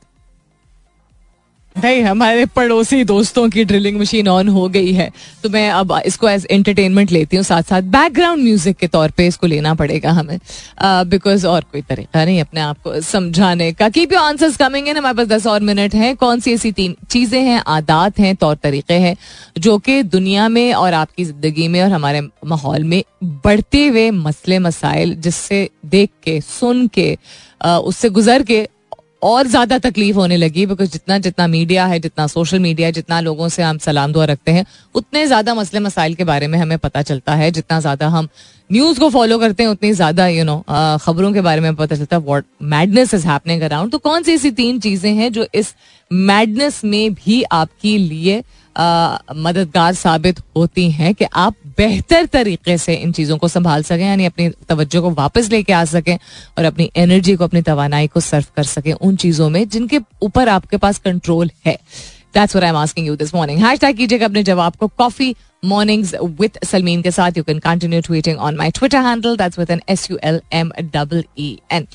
[1.78, 5.10] भाई हमारे पड़ोसी दोस्तों की ड्रिलिंग मशीन ऑन हो गई है।
[5.42, 9.26] तो मैं अब इसको एज एंटरटेनमेंट लेती हूँ साथ साथ बैकग्राउंड म्यूज़िक के तौर पे
[9.26, 10.38] इसको लेना पड़ेगा हमें।
[10.82, 14.96] बिकॉज़ और कोई तरीका नहीं अपने आप को समझाने का। Keep your answers coming in
[14.96, 17.62] हमारे पास दस और मिनट हैं। कौन सी ऐसी तीन चीज़ें हैं?
[17.66, 19.16] आदात हैं, तौर तरीके हैं,
[19.58, 24.58] जो कि दुनिया में और आपकी ज़िंदगी में और हमारे माहौल में बढ़ते हुए मसले
[24.58, 27.16] मसाइल जिससे देख के, सुन के
[27.60, 28.66] उससे गुजर के
[29.22, 33.20] और ज़्यादा तकलीफ़ होने लगी बिकॉज़ जितना जितना मीडिया है, जितना सोशल मीडिया है, जितना
[33.20, 36.78] लोगों से हम सलाम दुआ रखते हैं, उतने ज़्यादा मसले मसाइल के बारे में हमें
[36.78, 38.28] पता चलता है। जितना ज़्यादा हम
[38.70, 40.62] न्यूज़ को फॉलो करते हैं, उतनी ज़्यादा यू नो
[41.02, 44.32] खबरों के बारे में पता चलता है what madness is happening around तो कौन सी
[44.32, 45.74] ऐसी तीन चीज़ें हैं जो इस
[46.10, 48.42] मैडनेस में भी आपके लिए
[48.76, 54.24] मददगार साबित होती हैं कि आप बेहतर तरीके से इन चीज़ों को संभाल सकें, यानी
[54.24, 56.16] अपनी तवज्जो को वापस लेके आ सकें
[56.58, 60.48] और अपनी एनर्जी को, अपनी तोानाई को सर्व कर सकें उन चीज़ों में जिनके ऊपर
[60.48, 61.76] आपके पास कंट्रोल है।
[62.34, 66.14] That's what I am asking you this morning hashtag कीजिएगा अपने जवाब को कॉफ़ी मॉर्निंग्स
[66.40, 67.36] विद सलमीन के साथ.
[67.36, 70.72] You can continue tweeting on my Twitter handle that's with N S U L M
[70.82, 71.86] double E N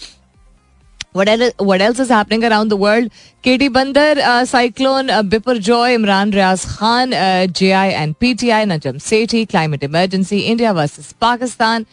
[1.13, 3.11] What else, is happening around the world?
[3.43, 8.95] Katie Bandar, uh, Cyclone, uh, Bipur Joy, Imran Riaz Khan, uh, JI and PTI, Najam
[8.95, 11.85] Sethi, Climate Emergency, India versus Pakistan,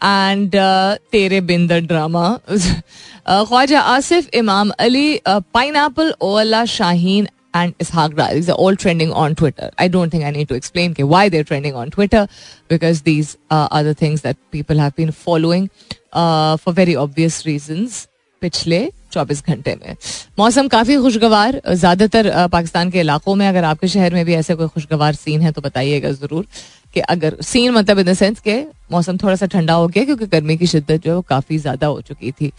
[0.00, 2.40] and uh, Tere Binder drama.
[2.48, 8.32] uh, Khwaja Asif, Imam Ali, uh, Pineapple, Ola Shaheen, and Ishaq.
[8.32, 9.70] These are all trending on Twitter.
[9.76, 12.26] I don't think I need to explain why they're trending on Twitter
[12.68, 15.68] because these are the things that people have been following
[16.14, 18.08] uh, for very obvious reasons.
[18.42, 18.78] पिछले
[19.12, 19.96] 24 घंटे में।
[20.38, 24.68] मौसम काफ़ी खुशगवार, ज़्यादातर पाकिस्तान के इलाकों में, अगर आपके शहर में भी ऐसे कोई
[24.68, 26.46] खुशगवार सीन है तो बताइएगा ज़रूर
[26.94, 28.56] कि अगर सीन मतलब इन द सेंस के
[28.92, 32.00] मौसम थोड़ा सा ठंडा हो गया, क्योंकि गर्मी की शिद्दत जो है काफ़ी ज़्यादा हो
[32.02, 32.52] चुकी थी।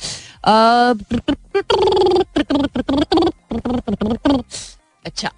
[5.05, 5.31] अच्छा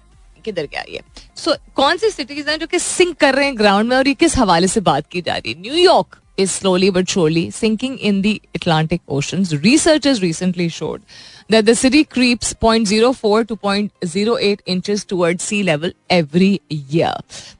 [0.44, 1.00] किधर गया ये?
[1.36, 4.14] सो कौन सी सिटीज़ हैं जो कि सिंक कर रहे हैं ग्राउंड में और ये
[4.14, 5.60] किस हवाले से बात की जा रही है?
[5.60, 9.56] New York is slowly but surely sinking in the Atlantic Oceans.
[9.56, 11.02] Researchers recently showed
[11.48, 17.14] that the city creeps 0.04 to 0.08 inches towards sea level every year.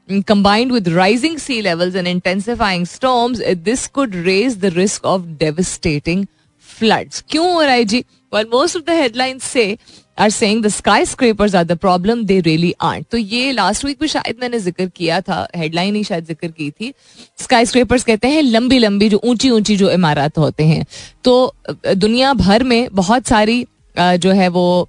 [0.07, 5.01] And combined with rising sea levels and intensifying storms, eh, this could raise the risk
[5.03, 7.23] of devastating floods.
[7.29, 8.05] Kyun ho hai ji?
[8.29, 9.79] While most of the headlines say
[10.17, 10.67] are saying the
[11.05, 14.85] skyscrapers are the problem they really aren't तो ये last week भी शायद मैंने ज़िक्र
[14.87, 16.93] किया था headline ही शायद ज़िक्र की थी।
[17.39, 20.85] स्काई स्क्रेपर्स कहते हैं लंबी लंबी जो ऊँची ऊँची जो इमारत होते हैं।
[21.23, 21.53] तो
[21.87, 24.87] दुनिया भर में बहुत सारी जो है वो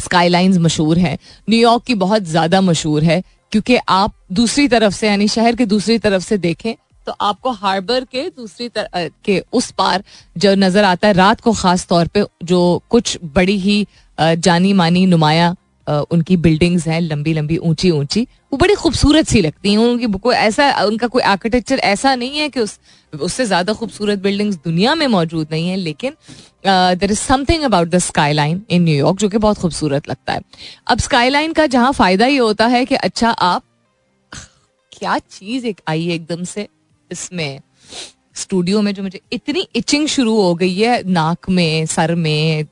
[0.00, 1.16] स्काई लाइन्स मशहूर है।
[1.48, 3.22] न्यूयॉर्क की बहुत ज़्यादा मशहूर है,
[3.52, 6.74] क्योंकि आप दूसरी तरफ़ से, यानी शहर के दूसरी तरफ़ से देखें
[7.08, 10.02] तो आपको हार्बर के दूसरी तरफ़ के उस पार
[10.36, 13.86] जो नज़र आता है, रात को खास तौर पे जो कुछ बड़ी ही
[14.18, 15.54] जानी मानी नुमाया
[15.86, 20.34] उनकी बिल्डिंग्स हैं, लंबी लंबी, ऊँची ऊँची, वो बड़ी खूबसूरत सी लगती हैं। उनकी कोई
[20.36, 22.78] ऐसा, उनका कोई आर्किटेक्चर ऐसा नहीं है कि उस,
[23.12, 26.16] उससे ज़्यादा खूबसूरत बिल्डिंग्स दुनिया में मौजूद नहीं है, लेकिन
[26.66, 27.98] there is something about the
[28.32, 30.40] skyline in New York जो कि बहुत खूबसूरत लगता है।
[30.86, 33.62] अब स्काई लाइन का जहाँ फ़ायदा ये होता है कि अच्छा आप,
[34.92, 36.68] क्या चीज़ एक, आई है एकदम से
[37.10, 37.60] इसमें,
[38.36, 42.66] स्टूडियो में जो मुझे इतनी इचिंग शुरू हो गई है, नाक में, सर में,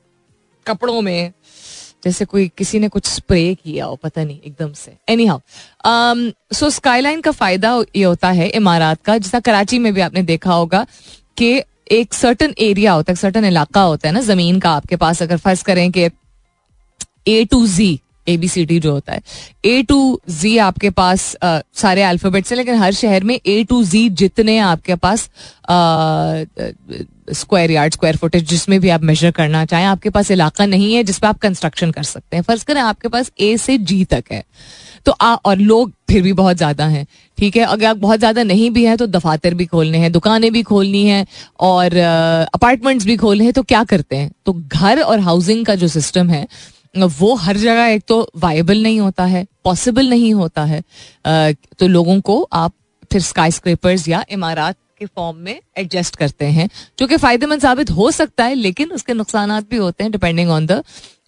[0.65, 1.31] कपड़ों में,
[2.03, 5.39] जैसे कोई किसी ने कुछ स्प्रे किया हो, पता नहीं, एकदम से। एनी हाउ
[6.53, 10.53] सो स्काईलाइन का फ़ायदा ये होता है, इमारत का जिसका कराची में भी आपने देखा
[10.53, 10.85] होगा
[11.37, 15.21] कि एक सर्टन एरिया होता है सर्टन इलाका होता है ना, ज़मीन का आपके पास
[15.23, 16.09] अगर फ़र्ज़ करें कि
[17.27, 19.21] A to G A B C D जो होता है।
[19.65, 23.83] ए टू जी आपके पास आ, सारे अल्फाबेट्स हैं लेकिन हर शहर में ए टू
[23.85, 25.29] जी जितने आपके पास
[27.33, 31.03] स्क्वायर यार्ड स्क्वायर फुटेज जिसमें भी आप मेजर करना चाहें आपके पास इलाका नहीं है
[31.03, 34.43] जिसपे आप कंस्ट्रक्शन कर सकते हैं। फ़र्ज़ करें आपके पास ए से जी तक है।
[35.05, 37.05] तो आ, और लोग फिर भी बहुत ज़्यादा हैं
[37.37, 37.63] ठीक है?
[37.63, 41.05] अगर आप बहुत ज़्यादा नहीं भी है तो दफातर भी खोलने हैं दुकानें भी खोलनी
[41.05, 41.25] है
[41.59, 44.31] और अपार्टमेंट्स भी खोलने हैं तो क्या करते हैं?
[44.45, 46.45] तो घर और हाउसिंग का जो सिस्टम है
[46.97, 50.81] वो हर जगह एक तो वायबल नहीं होता है पॉसिबल नहीं होता है।
[51.79, 52.73] तो लोगों को आप
[53.11, 56.69] फिर स्काई स्क्रेपर्स या इमारत के फॉर्म में एडजस्ट करते हैं
[56.99, 60.65] जो कि फ़ायदेमंद साबित हो सकता है लेकिन उसके नुकसान भी होते हैं depending on
[60.65, 60.83] the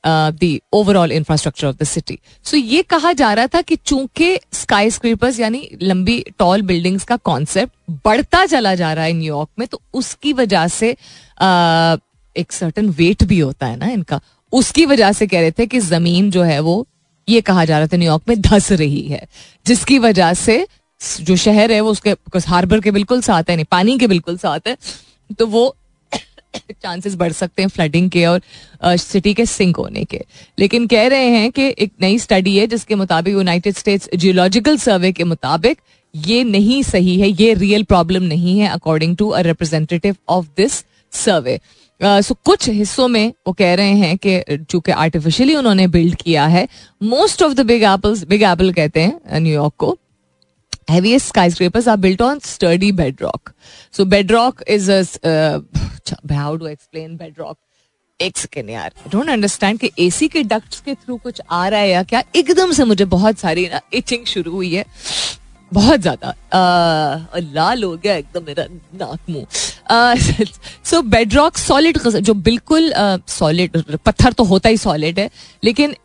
[0.06, 4.92] the overall infrastructure of the city so ये कहा जा रहा था कि चूँकि स्काई
[4.92, 7.74] स्क्रीपर्स यानी लंबी टॉल बिल्डिंग्स का कॉन्सेप्ट
[8.06, 12.00] बढ़ता चला जा रहा है न्यूयॉर्क में तो उसकी वजह से uh,
[12.36, 14.20] एक सर्टन वेट भी होता है ना इनका।
[14.54, 16.86] उसकी वजह से कह रहे थे कि ज़मीन जो है वो,
[17.28, 19.26] ये कहा जा रहा था, न्यूयॉर्क में धस रही है।
[19.66, 20.66] जिसकी वजह से
[21.22, 22.16] जो शहर है वो उसके
[22.48, 24.78] हार्बर के बिल्कुल साथ है, नहीं, पानी के बिल्कुल साथ है
[25.40, 25.76] तो वो
[26.84, 28.42] चांसेस बढ़ सकते हैं फ्लडिंग के और
[28.98, 30.22] सिटी के सिंक होने के।
[30.60, 35.12] लेकिन कह रहे हैं कि एक नई स्टडी है जिसके मुताबिक यूनाइटेड स्टेट्स जियोलॉजिकल सर्वे
[35.12, 35.78] के मुताबिक,
[36.14, 40.84] ये नहीं सही है, ये रियल प्रॉब्लम नहीं है according to a representative of this
[41.14, 41.60] survey
[42.02, 46.68] so कुछ हिस्सों में वो कह रहे हैं कि चूँकि आर्टिफिशियली उन्होंने बिल्ड किया है
[47.06, 49.98] most of the Big Apples Big Apple कहते हैं न्यूयॉर्क को
[50.90, 53.54] heaviest skyscrapers are built on sturdy bedrock.
[53.94, 55.60] So bedrock is a uh,
[56.32, 57.58] how do I explain bedrock?
[58.20, 61.90] एक सेकेंड यार डोंट अंडरस्टैंड कि एसी के डक्ट्स के थ्रू कुछ आ रहा है
[61.90, 64.84] या क्या एकदम से मुझे बहुत सारी ना इचिंग शुरू हुई है
[65.72, 66.34] बहुत ज़्यादा।
[67.54, 70.16] लाल हो गया एकदम मेरा नाक मुँह।
[70.86, 72.92] सो बेडरॉक सॉलिड जो बिल्कुल
[73.30, 75.30] सॉलिड पत्थर तो होता ही सॉलिड है,
[75.64, 75.96] लेकिन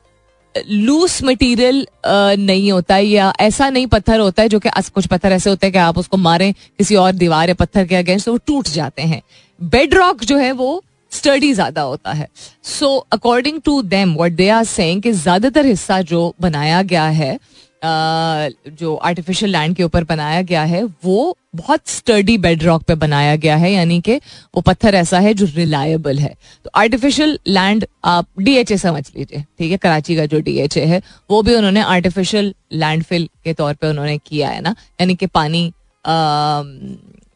[0.55, 5.33] लूस मटेरियल नहीं होता है या ऐसा नहीं पत्थर होता है जो कि कुछ पत्थर
[5.33, 8.37] ऐसे होते हैं कि आप उसको मारें, किसी और दीवार या पत्थर के अगेंस्ट वो
[8.39, 9.23] टूट जाते हैं।
[9.61, 12.29] बेड रॉक जो है वो स्टडी ज़्यादा होता है।
[12.65, 17.39] So according to them what they are saying कि ज़्यादातर हिस्सा जो बनाया गया है
[17.85, 23.35] जो आर्टिफिशियल लैंड के ऊपर बनाया गया है वो बहुत स्टर्डी बेड रॉक पे बनाया
[23.37, 24.17] गया है यानी कि
[24.55, 29.71] वो पत्थर ऐसा है जो रिलायबल है। तो आर्टिफिशियल लैंड आप डीएचए समझ लीजिए ठीक
[29.71, 29.77] है?
[29.77, 34.49] कराची का जो डीएचए है वो भी उन्होंने आर्टिफिशियल लैंडफिल के तौर पे उन्होंने किया
[34.49, 34.75] है ना?
[35.01, 35.67] यानी कि पानी
[36.07, 36.13] आ,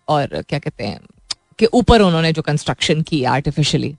[0.09, 1.01] और क्या कहते हैं
[1.59, 3.95] के ऊपर उन्होंने जो कंस्ट्रक्शन की artificially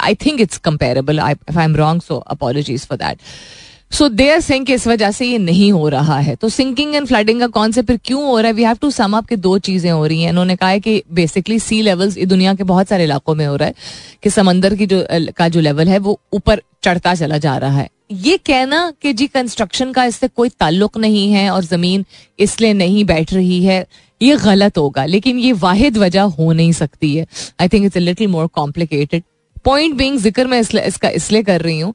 [0.00, 3.18] I think it's comparable I am wrong so apologies for that
[3.90, 7.40] so there sink इस वजह से ये नहीं हो रहा है। तो सिंकिंग एंड फ्लडिंग
[7.40, 8.52] का कौन से फिर क्यों हो रहा है?
[8.52, 11.02] We have to sum up के दो चीज़ें हो रही हैं। इन्होंने कहा है कि
[11.12, 13.74] बेसिकली सी लेवल्स दुनिया के बहुत सारे इलाकों में हो रहा है
[14.22, 15.04] कि समंदर की जो
[15.36, 19.26] का जो लेवल है वो ऊपर चढ़ता चला जा रहा है। ये कहना कि जी
[19.26, 22.04] कंस्ट्रक्शन का इससे कोई ताल्लुक नहीं है और ज़मीन
[22.38, 23.86] इसलिए नहीं बैठ रही है,
[24.20, 27.26] ये गलत होगा। लेकिन ये वाहिद वजह हो नहीं सकती है।
[27.60, 29.22] I think it's little more complicated
[29.64, 31.94] point being ज़िक्र मैं इसलिए इसका इसलिए कर रही हूँ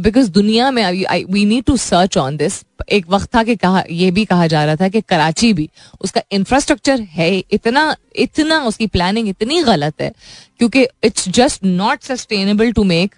[0.00, 0.82] बिकॉज़ दुनिया में
[1.24, 4.64] we need to search on this एक वक्त था कि कहा यह भी कहा जा
[4.64, 5.68] रहा था कि कराची भी
[6.00, 10.12] उसका इंफ्रास्ट्रक्चर है इतना इतना उसकी प्लानिंग इतनी गलत है
[10.58, 13.14] क्योंकि it's just not sustainable to make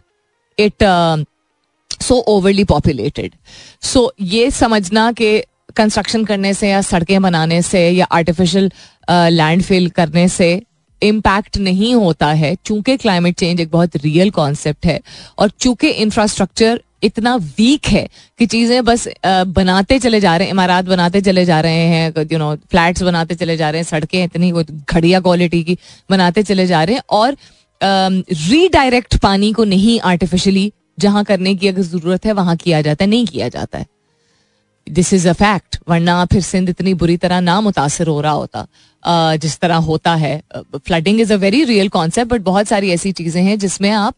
[0.59, 0.85] it
[2.03, 3.35] so overly populated
[3.83, 5.39] so ये समझना कि
[5.77, 8.71] कंस्ट्रक्शन करने से या सड़कें बनाने से या आर्टिफिशियल
[9.11, 10.51] लैंड फिल करने से
[11.03, 15.01] इम्पैक्ट नहीं होता है, चूँकि क्लाइमेट चेंज एक बहुत रियल कॉन्सेप्ट है,
[15.39, 18.09] और चूँकि इंफ्रास्ट्रक्चर इतना वीक है
[18.39, 22.39] कि चीज़ें बस बनाते चले जा रहे हैं, इमारत बनाते चले जा रहे हैं यू
[22.39, 25.79] नो फ्लैट्स बनाते चले जा रहे हैं, सड़कें इतनी घड़िया क्वालिटी की
[26.11, 27.37] बनाते चले जा रहे हैं, और
[27.81, 33.11] रीडायरेक्ट पानी को नहीं आर्टिफिशियली जहाँ करने की अगर ज़रूरत है, वहाँ किया जाता है,
[33.11, 33.87] नहीं किया जाता है।
[34.91, 38.67] दिस इज़ अ फैक्ट वरना फिर सिंध इतनी बुरी तरह ना मुतासर हो रहा होता।
[39.37, 40.43] जिस तरह होता है।
[40.77, 44.15] Flooding is a very real concept but बहुत सारी ऐसी चीज़ें हैं जिसमें आप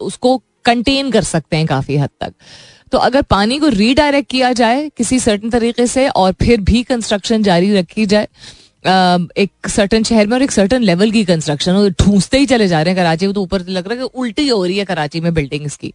[0.00, 2.32] उसको कंटेन कर सकते हैं काफ़ी हद तक।
[2.92, 7.42] तो अगर पानी को रीडायरेक्ट किया जाए किसी सर्टन तरीके से और फिर भी कंस्ट्रक्शन
[7.42, 8.28] जारी रखी जाए
[8.84, 12.94] एक सर्टन शहर में और एक सर्टन लेवल की कंस्ट्रक्शन ठूसते ही चले जा रहे
[12.94, 15.32] हैं कराची में तो ऊपर लग रहा है कि उल्टी हो रही है कराची में
[15.34, 15.92] बिल्डिंग्स की।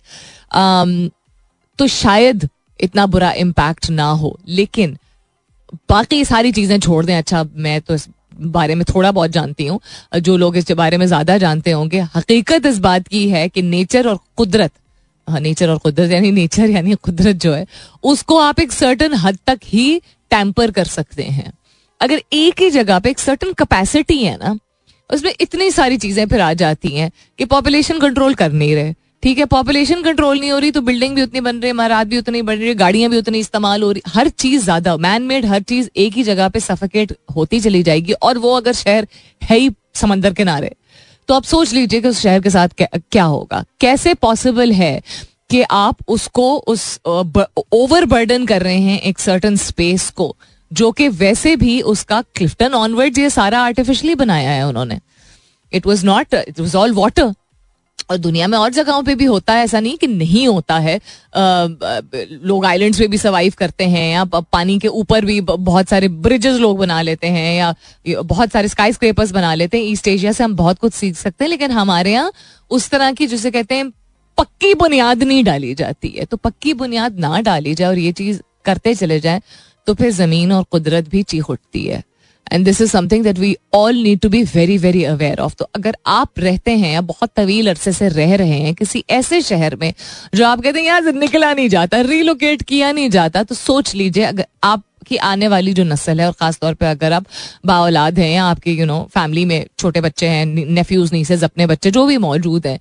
[1.80, 2.48] तो शायद
[2.80, 4.98] इतना बुरा इम्पैक्ट ना हो। लेकिन
[5.90, 9.80] बाकी सारी चीज़ें छोड़ दें। अच्छा मैं तो इस बारे में थोड़ा बहुत जानती हूँ।
[10.18, 14.08] जो लोग इस बारे में ज़्यादा जानते होंगे, हकीकत इस बात की है कि नेचर
[14.08, 14.72] और कुदरत
[15.28, 17.66] हाँ नेचर और कुदरत, यानी नेचर यानी कुदरत जो है,
[18.04, 21.52] उसको आप एक सर्टन हद तक ही टैंपर कर सकते हैं।
[22.02, 24.56] अगर एक ही जगह पे एक सर्टन कैपेसिटी है ना,
[25.10, 29.38] उसमें इतनी सारी चीज़ें फिर आ जाती हैं कि पॉपुलेशन कंट्रोल कर नहीं रहे। ठीक
[29.38, 32.18] है पॉपुलेशन कंट्रोल नहीं हो रही तो बिल्डिंग भी उतनी बन रही है इमारत भी
[32.18, 35.46] उतनी बन रही है गाड़ियाँ भी उतनी इस्तेमाल हो रही हर चीज़ ज़्यादा मैन मेड
[35.46, 39.08] हर चीज़ एक ही जगह पे सफोकेट होती चली जाएगी और वो अगर शहर
[39.42, 40.72] है ही समंदर किनारे।
[41.30, 45.02] तो आप सोच लीजिए कि उस शहर के साथ क्या, क्या होगा। कैसे पॉसिबल है
[45.50, 50.36] कि आप उसको उस ओवर बर्डन कर रहे हैं एक सर्टन स्पेस को
[50.72, 55.00] जो कि वैसे भी उसका क्लिफ्टन ऑनवर्ड ये सारा आर्टिफिशली बनाया है उन्होंने।
[55.72, 57.34] It was not it was all water
[58.10, 60.96] और दुनिया में और जगहों पे भी होता है ऐसा नहीं कि नहीं होता है।
[60.96, 61.02] आ,
[62.44, 66.60] लोग आइलैंड्स पे भी सर्वाइव करते हैं या पानी के ऊपर भी बहुत सारे ब्रिजेस
[66.60, 67.74] लोग बना लेते हैं या
[68.24, 71.44] बहुत सारे स्काई स्क्रेपर्स बना लेते हैं। ईस्ट एशिया से हम बहुत कुछ सीख सकते
[71.44, 72.32] हैं लेकिन हमारे यहाँ
[72.72, 73.92] उस तरह की जिसे कहते हैं
[74.38, 78.42] पक्की बुनियाद नहीं डाली जाती है। तो पक्की बुनियाद ना डाली जाए और ये चीज़
[78.66, 79.42] करते चले जाए
[79.88, 82.04] तो फिर ज़मीन और कुदरत भी चीख उठती है।
[82.52, 85.70] And this is something that we all need to be very very aware of तो
[85.76, 89.76] अगर आप रहते हैं या बहुत तवील अरसे से रह रहे हैं किसी ऐसे शहर
[89.76, 89.94] में
[90.36, 94.24] जो आप कहते हैं, यहाँ निकला नहीं जाता रिलोकेट किया नहीं जाता तो सोच लीजिए
[94.24, 97.26] अगर आप की आने वाली जो नस्ल है और खास तौर पे अगर आप
[97.66, 101.92] बाऔलाद हैं या आपके यू नो फैमिली में छोटे बच्चे हैं नेफ्यूज नीसेज अपने बच्चे,
[101.92, 102.80] जो भी मौजूद हैं,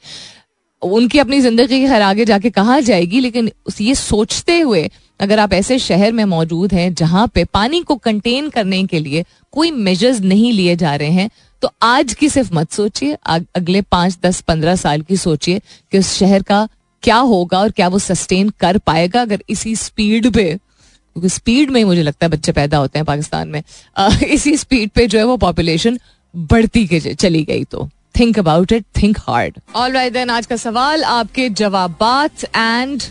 [0.83, 3.20] उनकी अपनी ज़िंदगी खैर आगे जाके कहा जाएगी?
[3.20, 3.50] लेकिन
[3.81, 4.88] ये सोचते हुए
[5.20, 9.24] अगर आप ऐसे शहर में मौजूद हैं जहाँ पे पानी को कंटेन करने के लिए
[9.52, 11.31] कोई मेजर्स नहीं लिए जा रहे हैं
[11.62, 15.61] तो आज की सिर्फ़ मत सोचिए अगले पाँच दस पंद्रह साल की सोचिए
[15.92, 16.68] कि उस शहर का
[17.02, 21.81] क्या होगा और क्या वो सस्टेन कर पाएगा अगर इसी स्पीड पे क्योंकि स्पीड में
[21.81, 23.62] ही मुझे लगता है बच्चे पैदा होते हैं पाकिस्तान में
[23.96, 25.98] आ, इसी स्पीड पे जो है वो पॉपुलेशन
[26.35, 30.57] बढ़ती के चली गई तो। Think about it think hard all right then आज का
[30.57, 33.02] सवाल आपके जवाब एंड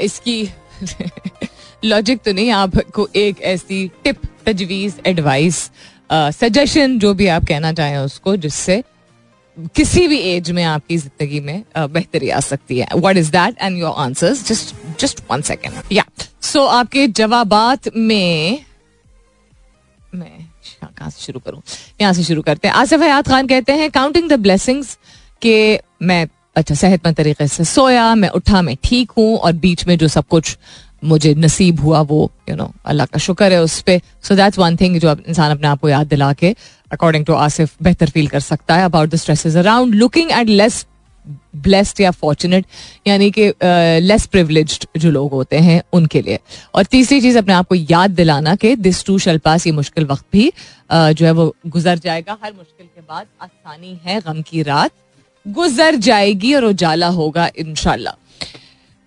[0.00, 0.48] इसकी
[1.84, 5.70] लॉजिक तो नहीं, आपको एक ऐसी टिप तजवीज एडवाइस
[6.12, 8.82] सजेशन जो भी आप कहना चाहें उसको, जिससे
[9.76, 13.78] किसी भी एज में आपकी ज़िंदगी में बेहतरी आ सकती है। What is that and
[13.78, 16.04] your answers just just one second या
[16.42, 18.64] सो आपके जवाबात में,
[20.14, 20.46] मैं
[20.82, 21.62] कहाँ से शुरू करूँ।
[22.00, 24.96] यहाँ से शुरू करते हैं। आसिफ हयात खान कहते हैं काउंटिंग द ब्लेसिंग्स
[25.42, 26.26] के, मैं
[26.58, 30.26] अच्छा सेहतमंद तरीके से। सोया मैं उठा मैं ठीक हूँ और बीच में जो सब
[30.28, 30.56] कुछ
[31.04, 34.76] मुझे नसीब हुआ वो यू नो अल्लाह का शुक्र है उस पर सो दैट्स वन
[34.76, 36.54] थिंग जो इंसान अपने आप को याद दिला के
[36.92, 40.86] अकॉर्डिंग टू आसिफ बेहतर फील कर सकता है about the stresses around looking at less
[41.56, 42.66] blessed या फॉर्चुनेट
[43.06, 43.46] यानी कि
[44.02, 46.38] लेस प्रिवलेज्ड जो लोग होते हैं उनके लिए।
[46.74, 50.04] और तीसरी चीज़ अपने आप को याद दिलाना कि दिस टू शल पास ये मुश्किल
[50.06, 54.42] वक्त भी uh, जो है वो गुजर जाएगा। हर मुश्किल के बाद आसानी है गम
[54.42, 54.90] की रात।
[55.48, 58.14] गुजर जाएगी और उजाला होगा इनशाला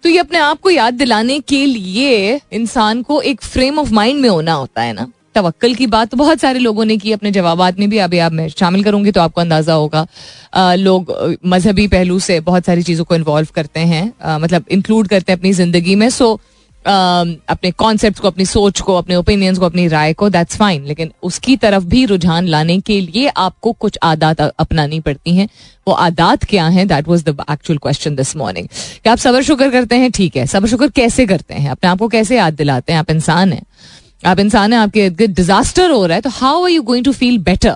[0.03, 4.21] तो ये अपने आप को याद दिलाने के लिए इंसान को एक फ्रेम ऑफ़ माइंड
[4.21, 7.61] में होना होता है ना। तवक्ल की बात बहुत सारे लोगों ने की अपने जवाब
[7.79, 10.05] में भी अभी आप मैं शामिल करूँगी तो आपको अंदाज़ा होगा।
[10.53, 15.07] आ, लोग मजहबी पहलू से बहुत सारी चीज़ों को इन्वॉल्व करते हैं आ, मतलब इंक्लूड
[15.07, 16.39] करते हैं अपनी ज़िंदगी में। सो
[16.85, 21.11] अपने कॉन्सेप्ट को, अपनी सोच को, अपने ओपिनियंस को, अपनी राय को दैट्स फाइन लेकिन
[21.23, 25.47] उसकी तरफ़ भी रुझान लाने के लिए आपको कुछ आदात अपनानी पड़ती हैं।
[25.87, 26.85] वो आदात क्या है?
[26.85, 28.67] That was the actual question this morning
[29.03, 30.11] क्या आप सबर शुक्र करते हैं?
[30.11, 31.69] ठीक है। सबर शुक्र कैसे करते हैं?
[31.69, 32.99] अपने आप को कैसे याद दिलाते हैं?
[32.99, 33.63] आप इंसान हैं।
[34.25, 37.37] आप इंसान हैं, आपके डिजास्टर हो रहा है तो how are you going to feel
[37.39, 37.75] better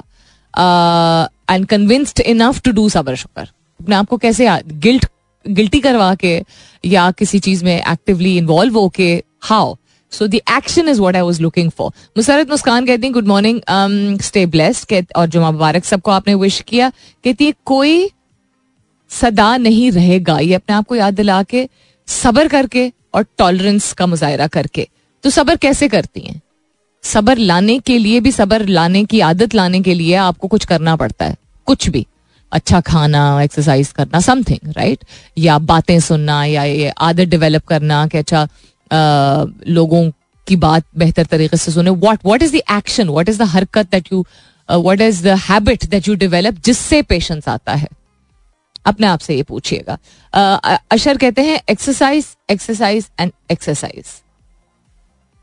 [1.52, 3.50] and convinced enough to do सबर शुक्र?
[3.80, 5.06] अपने आप को कैसे गिल्ट
[5.48, 6.44] गिल्टी करवा के
[6.86, 9.76] या किसी चीज़ में एक्टिवली इन्वॉल्व होके how
[10.12, 13.62] so the action is what I was looking for Musarrat Muskan कहती हैं गुड मॉर्निंग
[14.20, 16.90] स्टे ब्लेस्ड और जुमा मुबारक सबको आपने विश किया।
[17.24, 18.10] कहती है, कोई
[19.10, 21.70] सदा नहीं रहेगा, ये अपने आप को याद दिला के,
[22.08, 24.88] सबर करके और टॉलरेंस का मुजाहरा करके.
[25.24, 26.42] तो सबर कैसे करती हैं?
[27.04, 30.96] सबर लाने के लिए भी, सबर लाने की आदत लाने के लिए आपको कुछ करना
[30.96, 32.06] पड़ता है। कुछ भी।
[32.52, 35.04] अच्छा खाना एक्सरसाइज करना समथिंग राइट
[35.38, 38.48] या बातें सुनना, या ये आदत डेवलप करना कि अच्छा
[39.70, 40.10] लोगों
[40.48, 43.92] की बात बेहतर तरीके से सुने। What what is the action what is the हरकत
[43.92, 44.26] that you
[44.70, 47.88] what is the habit that you develop जिससे पेशेंस आता है?
[48.86, 49.98] अपने आप से ये पूछिएगा।
[50.92, 54.06] अशर कहते हैं exercise exercise and exercise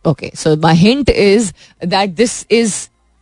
[0.04, 1.52] okay so my hint is
[1.86, 2.74] that this is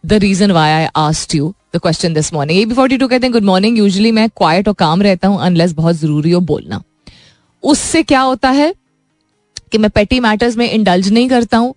[0.05, 3.27] the reason why I asked you the question this morning A B forty two कहते
[3.27, 6.83] हैं गुड मॉर्निंग यूजली मैं क्वाइट और काम रहता हूँ unless बहुत ज़रूरी हो बोलना
[7.63, 8.73] उससे क्या होता है
[9.73, 11.75] कि मैं पेटी मैटर्स में इंडल्ज नहीं करता हूँ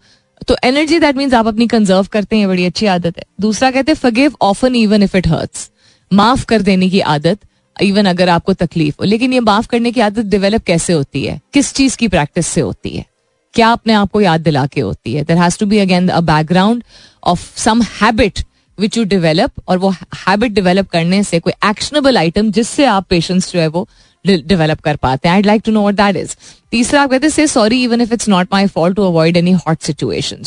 [0.47, 3.91] तो एनर्जी दैट मीन्स आप अपनी कंजर्व करते हैं बड़ी अच्छी आदत है दूसरा कहते
[3.91, 5.69] हैं forgive often even if it hurts
[6.11, 7.39] माफ़ कर देने की आदत
[7.75, 11.39] इवन अगर आपको तकलीफ़ हो लेकिन ये माफ़ करने की आदत डेवलप कैसे होती है
[11.53, 13.05] किस चीज़ की प्रैक्टिस से होती है
[13.53, 16.19] क्या अपने आप को याद दिला के होती है there has to be again a
[16.23, 16.83] background
[17.23, 18.39] of some habit
[18.77, 23.51] which you develop और वो हैबिट डिवेलप करने से कोई एक्शनेबल आइटम जिससे आप पेशेंस
[23.51, 23.87] जो है वो
[24.25, 26.35] डेवलप कर पाते हैं। I like to know what that is
[26.71, 29.81] तीसरा, आप कहते हैं sorry even if it's not my fault to avoid any hot
[29.81, 30.43] situation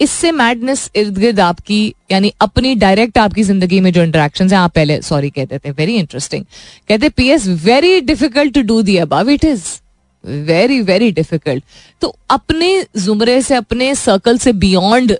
[0.00, 4.72] इससे मैडनेस इर्द गिर्द आपकी, यानी अपनी डायरेक्ट आपकी ज़िंदगी में जो इंटरेक्शन है, आप
[4.74, 6.44] पहले सॉरी कहते थे। वेरी इंटरेस्टिंग
[6.88, 9.64] कहते P S very difficult to do the above it is
[10.24, 11.64] very very difficult
[12.02, 15.16] तो अपने जुमरे से, अपने सर्कल से बियॉन्ड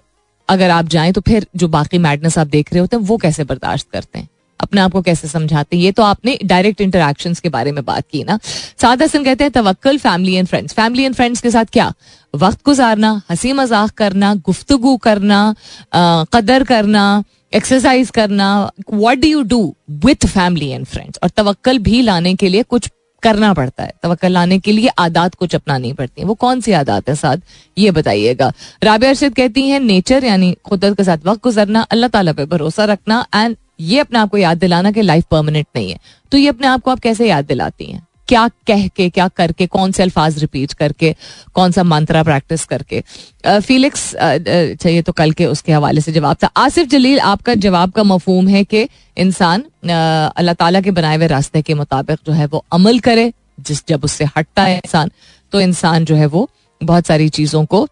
[0.49, 3.44] अगर आप जाएँ तो फिर जो बाकी मैडनेस आप देख रहे होते हैं, वो कैसे
[3.44, 4.28] बर्दाश्त करते हैं?
[4.61, 5.82] अपने आप को कैसे समझाते हैं?
[5.82, 8.38] ये तो आपने डायरेक्ट इंटरेक्शन के बारे में बात की ना।
[8.82, 11.92] सादा सिंह कहते हैं तवक्ल family and friends family and friends के साथ क्या?
[12.34, 15.55] वक्त गुजारना, हँसी मज़ाक करना, गुफ्तगु करना
[16.32, 17.22] कदर करना
[17.55, 18.49] एक्सरसाइज करना।
[18.92, 19.74] What do you do
[20.05, 22.88] with family and friends और तवक्ल भी लाने के लिए कुछ
[23.23, 26.73] करना पड़ता है। तवक्ल लाने के लिए आदात कुछ अपनानी पड़ती है। वो कौन सी
[26.73, 27.37] आदात है साथ?
[27.79, 28.53] ये बताइएगा।
[28.83, 32.85] राबिया अरशद कहती हैं नेचर यानी खुदरत के साथ वक्त गुजरना, अल्लाह ताला पे भरोसा
[32.85, 35.99] रखना एंड ये अपने आप को याद दिलाना कि लाइफ परमानेंट नहीं है।
[36.33, 38.07] तो ये अपने आप को आप कैसे याद दिलाती हैं?
[38.29, 41.14] क्या कह के, क्या करके, कौन से अल्फाज रिपीट करके,
[41.55, 43.03] कौन सा मंत्रा प्रैक्टिस करके।
[43.61, 48.03] फीलिक्स चाहिए तो कल के उसके हवाले से जवाब था। आसिफ जलील, आपका जवाब का
[48.05, 52.64] मफहूम है कि इंसान अल्लाह ताला के बनाए हुए रास्ते के मुताबिक जो है वो
[52.72, 55.11] अमल करे, जिस जब उससे हटता है इंसान
[55.53, 56.49] तो इंसान जो है वो
[56.81, 57.87] बहुत सारी चीज़ों को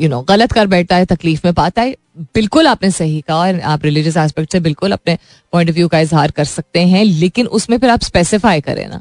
[0.00, 1.96] यू नो गलत कर बैठता है, तकलीफ़ में पाता है।
[2.34, 5.16] बिल्कुल आपने सही कहा और आप रिलीजियस एस्पेक्ट से बिल्कुल अपने
[5.52, 9.00] पॉइंट ऑफ़ व्यू का इजहार कर सकते हैं, लेकिन उसमें फिर आप स्पेसिफाई करें ना।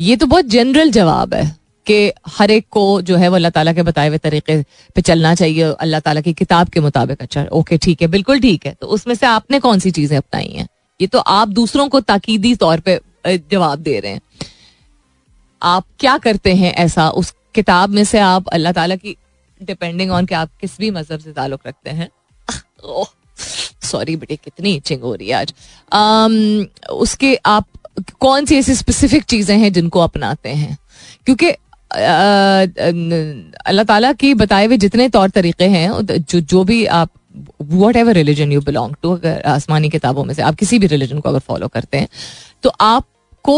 [0.00, 1.44] ये तो बहुत जनरल जवाब है
[1.86, 4.60] कि हर एक को जो है वो अल्लाह ताला के बताए हुए तरीके
[4.96, 8.66] पे चलना चाहिए, अल्लाह ताला की किताब के मुताबिक। अच्छा ओके ठीक है, बिल्कुल ठीक
[8.66, 10.66] है। तो उसमें से आपने कौन सी चीज़ें अपनाई हैं?
[11.00, 14.20] ये तो आप दूसरों को ताकीदी तौर पे जवाब दे रहे हैं।
[15.62, 19.16] आप क्या करते हैं ऐसा उस किताब में से आप अल्लाह ताला की
[19.60, 22.08] डिपेंडिंग ऑन कि आप किस भी मज़हब से ताल्लुक रखते हैं।
[23.82, 25.52] सॉरी बेटे कितनी इचिंग हो रही है आज।
[25.92, 27.66] Um, उसके आप
[28.20, 30.76] कौन सी ऐसी स्पेसिफिक चीज़ें हैं जिनको अपनाते हैं?
[31.26, 31.50] क्योंकि
[33.66, 37.10] अल्लाह ताला की बताए हुए जितने तौर तरीके हैं जो जो भी आप
[37.96, 41.28] whatever religion you belong to अगर आसमानी किताबों में से आप किसी भी रिलीजन को
[41.28, 42.08] अगर फॉलो करते हैं
[42.62, 43.56] तो आपको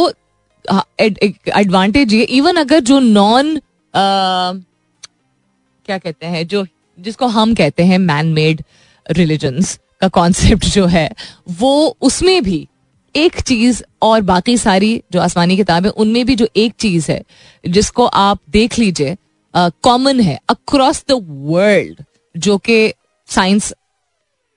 [1.59, 3.61] एडवांटेज ये इवन अगर जो नॉन
[3.95, 6.67] क्या कहते हैं, जो,
[6.99, 8.63] जिसको हम कहते हैं मैन मेड
[9.07, 11.15] रिलीजन्स का कॉन्सेप्ट जो है,
[11.51, 12.69] वो उसमें भी
[13.15, 17.25] एक चीज़ और बाकी सारी जो आसमानी किताब, उनमें भी जो एक चीज़ है,
[17.65, 19.17] जिसको आप देख लीजिए
[19.55, 22.95] कॉमन है अक्रॉस द वर्ल्ड जो कि
[23.29, 23.75] साइंस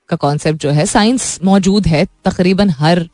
[0.10, 3.10] का कॉन्सेप्ट जो है साइंस मौजूद है तकरीबन हर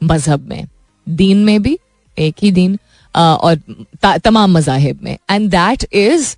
[0.00, 0.66] मज़हब में।
[1.06, 1.78] दीन में भी
[2.16, 2.78] एक ही दिन
[3.14, 6.34] और तमाम मजाहिब में। And that is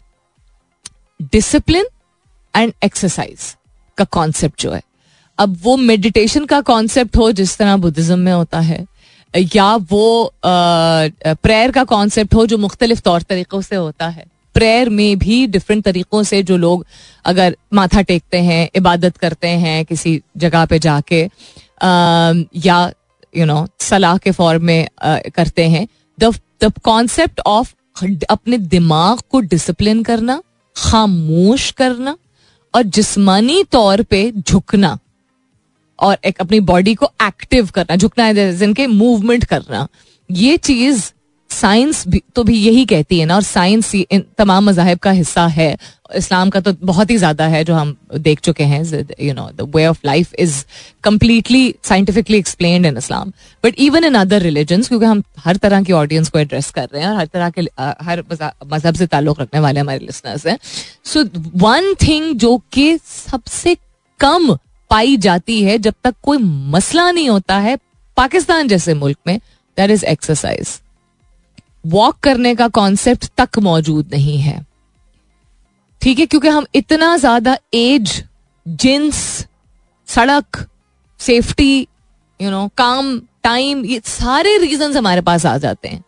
[1.33, 1.87] discipline
[2.55, 3.55] and exercise
[3.99, 4.83] का कॉन्सेप्ट जो है।
[5.39, 8.85] अब वो मेडिटेशन का कॉन्सेप्ट हो जिस तरह बुद्धिज्म में होता है
[9.35, 15.18] या वो प्रेयर का कॉन्सेप्ट हो जो मुख्तलिफ़ तौर तरीक़ों से होता है। प्रेयर में
[15.18, 16.85] भी डिफरेंट तरीक़ों से जो लोग
[17.25, 22.33] अगर माथा टेकते हैं इबादत करते हैं किसी जगह पे जाके आ,
[22.64, 22.93] या
[23.35, 25.87] यू नो सलाह के फॉर्म में आ, करते हैं
[26.18, 27.72] द कॉन्सेप्ट ऑफ़
[28.30, 30.40] अपने दिमाग को डिसिप्लिन करना,
[30.76, 32.16] खामोश करना
[32.74, 34.98] और जिस्मानी तौर पे झुकना
[35.98, 39.86] और एक अपनी बॉडी को एक्टिव करना, झुकना है जिनके मूवमेंट करना,
[40.30, 41.10] ये चीज़
[41.55, 45.46] साइंस भी तो भी यही कहती है ना, और साइंस इन तमाम मजाहब का हिस्सा
[45.48, 45.76] है।
[46.16, 48.82] इस्लाम का तो बहुत ही ज़्यादा है, जो हम देख चुके हैं
[49.20, 50.64] you know the way of life is
[51.05, 53.32] completely scientifically explain in Islam
[53.64, 57.02] but even in other religion क्योंकि हम हर तरह की ऑडियंस को एड्रेस कर रहे
[57.02, 57.62] हैं, और हर तरह के
[58.05, 58.22] हर
[58.64, 60.59] मज़हब से ताल्लुक रखने वाले हमारे लिसनर्स हैं।
[61.05, 61.24] सो
[61.59, 63.76] वन थिंग जो कि सबसे
[64.20, 64.55] कम
[64.90, 66.38] पाई जाती है, जब तक कोई
[66.70, 67.76] मसला नहीं होता है,
[68.16, 69.38] पाकिस्तान जैसे मुल्क में
[69.78, 70.80] दैट इज़ एक्सरसाइज
[71.85, 74.64] वॉक करने का कॉन्सेप्ट तक मौजूद नहीं है।
[76.03, 76.26] ठीक है?
[76.26, 78.22] क्योंकि हम इतना ज़्यादा एज
[78.66, 79.47] जिन्स
[80.09, 80.66] सड़क
[81.20, 81.87] सेफ्टी
[82.41, 86.03] यू नो काम टाइम ये सारे रीजन हमारे पास आ जाते हैं।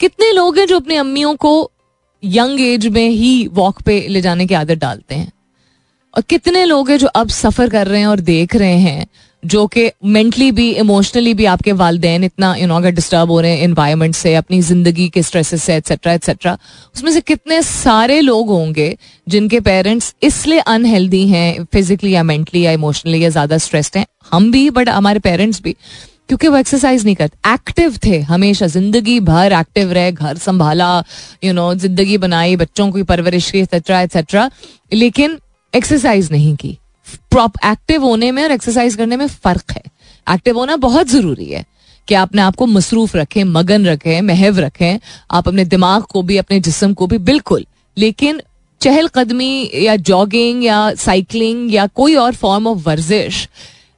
[0.00, 1.70] कितने लोग हैं जो अपनी अम्मियों को
[2.22, 5.32] यंग एज में ही वॉक पे ले जाने की आदत डालते हैं?
[6.14, 9.06] और कितने लोग हैं जो अब सफ़र कर रहे हैं और देख रहे हैं
[9.42, 13.50] जो कि मेंटली भी इमोशनली भी आपके वालदेन इतना यू नो अगर डिस्टर्ब हो रहे
[13.52, 16.56] हैं इन्वायरमेंट से, अपनी ज़िंदगी के स्ट्रेस से एट्सेट्रा एट्सेट्रा
[16.94, 22.72] उसमें से कितने सारे लोग होंगे जिनके पेरेंट्स इसलिए अनहेल्दी हैं फिजिकली या मेंटली या
[22.72, 25.72] इमोशनली या ज़्यादा स्ट्रेस्ड हैं, हम भी बट हमारे पेरेंट्स भी,
[26.28, 31.02] क्योंकि वो एक्सरसाइज नहीं करते एक्टिव थे हमेशा, ज़िंदगी भर एक्टिव रहे, घर संभाला
[31.44, 34.50] यू नो ज़िंदगी बनाई, बच्चों की परवरिश की एक्सेट्रा एक्सेट्रा
[34.92, 35.38] लेकिन
[35.74, 36.76] एक्सरसाइज नहीं की।
[37.30, 39.82] प्रॉप एक्टिव होने में और एक्सरसाइज करने में फ़र्क है।
[40.34, 41.64] एक्टिव होना बहुत ज़रूरी है
[42.08, 44.98] कि अपने आप को मसरूफ रखें, मगन रखें, महव रखें,
[45.30, 47.66] आप अपने दिमाग को भी, अपने जिसम को भी बिल्कुल।
[47.98, 48.40] लेकिन
[48.80, 53.48] चहलकदमी या जॉगिंग या साइकिलिंग या कोई और फॉर्म ऑफ़ वर्जिश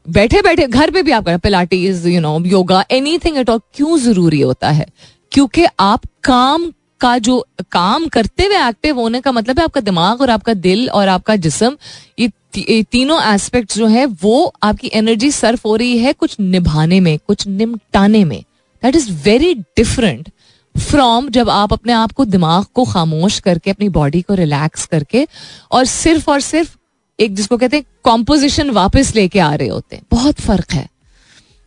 [0.08, 2.84] बैठे बैठे घर पे भी आप करें pilates you know yoga
[3.18, 4.86] anything at all क्यों ज़रूरी होता है?
[5.32, 6.72] क्योंकि आप काम
[7.04, 10.88] का जो काम करते हुए एक्टिव होने का मतलब है आपका दिमाग और आपका दिल
[10.90, 11.76] और आपका जिसम,
[12.18, 17.18] ये तीनों एस्पेक्ट जो है, वो आपकी एनर्जी सर्फ हो रही है कुछ निभाने में,
[17.26, 18.40] कुछ निपटाने में।
[18.82, 20.30] That is very different
[20.74, 25.26] from जब आप अपने आप को दिमाग को खामोश करके, अपनी बॉडी को रिलैक्स करके
[25.72, 26.76] और सिर्फ़ और सिर्फ़
[27.18, 30.88] एक जिसको कहते हैं कॉम्पोजिशन वापस लेके आ रहे होते हैं। बहुत फ़र्क है।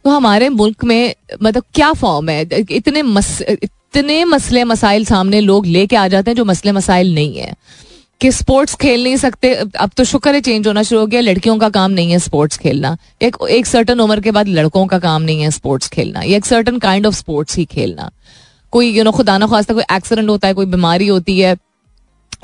[0.06, 2.42] तो हमारे मुल्क में मतलब क्या फॉर्म है?
[2.72, 3.42] इतने मस
[3.94, 7.54] इतने मसले मसाइल सामने लोग लेके आ जाते हैं जो मसले मसाइल नहीं है।
[8.22, 11.58] कि स्पोर्ट्स खेल नहीं सकते, अब तो शुक्र है चेंज होना शुरू हो गया, लड़कियों
[11.58, 15.22] का काम नहीं है स्पोर्ट्स खेलना। एक एक सर्टन उम्र के बाद लड़कों का काम
[15.22, 18.10] नहीं है स्पोर्ट्स खेलना। या एक सर्टन काइंड ऑफ़ स्पोर्ट्स ही खेलना।
[18.74, 21.56] कोई यू नो खुदा ना खास्ता कोई एक्सीडेंट होता है, कोई बीमारी होती है,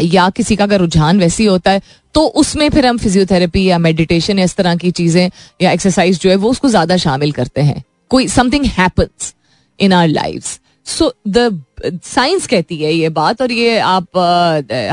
[0.03, 1.81] या किसी का अगर रुझान वैसी होता है
[2.15, 5.29] तो उसमें फिर हम फिजियोथेरेपी या मेडिटेशन या इस तरह की चीज़ें
[5.61, 9.33] या एक्सरसाइज जो है, वो उसको ज़्यादा शामिल करते हैं। कोई something happens
[9.79, 11.63] in our life so the
[12.05, 14.17] science कहती है ये बात और ये आप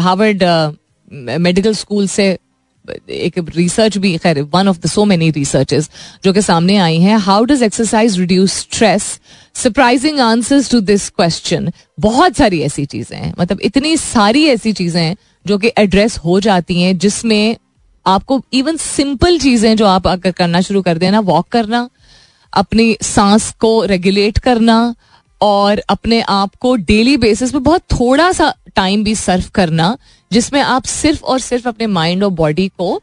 [0.01, 0.45] हार्वर्ड
[1.41, 2.37] मेडिकल स्कूल से
[3.11, 5.89] एक रिसर्च भी, खैर one of the so many researches
[6.25, 9.05] जो कि सामने आई हैं। How does exercise reduce stress
[9.55, 11.71] surprising answers to this question
[12.01, 15.17] बहुत सारी ऐसी चीज़ें हैं। मतलब इतनी सारी ऐसी चीज़ें हैं
[15.47, 17.57] जो कि एड्रेस हो जाती हैं, जिसमें
[18.07, 21.89] आपको इवन सिंपल चीज़ें जो आप अगर करना शुरू कर देना वॉक करना,
[22.53, 24.95] अपनी सांस को रेगुलेट करना
[25.43, 29.97] और अपने आप को डेली बेसिस पे बहुत थोड़ा सा टाइम भी सर्व करना,
[30.31, 33.01] जिसमें आप सिर्फ़ और सिर्फ़ अपने माइंड और बॉडी को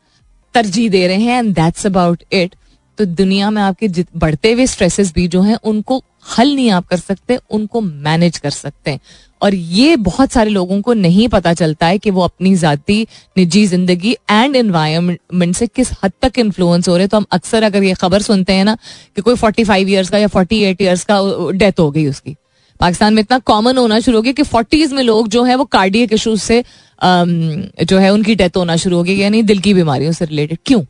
[0.55, 2.55] तरजीह दे रहे हैं एंड दैट्स अबाउट इट
[2.97, 6.03] तो दुनिया में आपके बढ़ते हुए स्ट्रेसेस भी जो हैं, उनको
[6.37, 8.99] हल नहीं आप कर सकते, उनको मैनेज कर सकते हैं।
[9.41, 13.05] और ये बहुत सारे लोगों को नहीं पता चलता है कि वो अपनी जाति,
[13.37, 17.63] निजी ज़िंदगी एंड एनवायरमेंट से किस हद तक इन्फ्लुएंस हो रहे हैं। तो हम अक्सर
[17.63, 18.75] अगर ये खबर सुनते हैं ना
[19.15, 21.19] कि कोई फोर्टी फाइव ईयर्स का या फोर्टी एट ईयर्स का
[21.53, 22.35] डेथ हो गई उसकी।
[22.79, 25.65] पाकिस्तान में इतना कॉमन होना शुरू हो गया कि फोर्टीज में लोग जो है वो
[25.67, 26.63] कार्डियक इशूज से
[27.01, 30.83] जो है उनकी डेथ होना शुरू हो गई, यानी दिल की बीमारियों से रिलेटेड क्यों?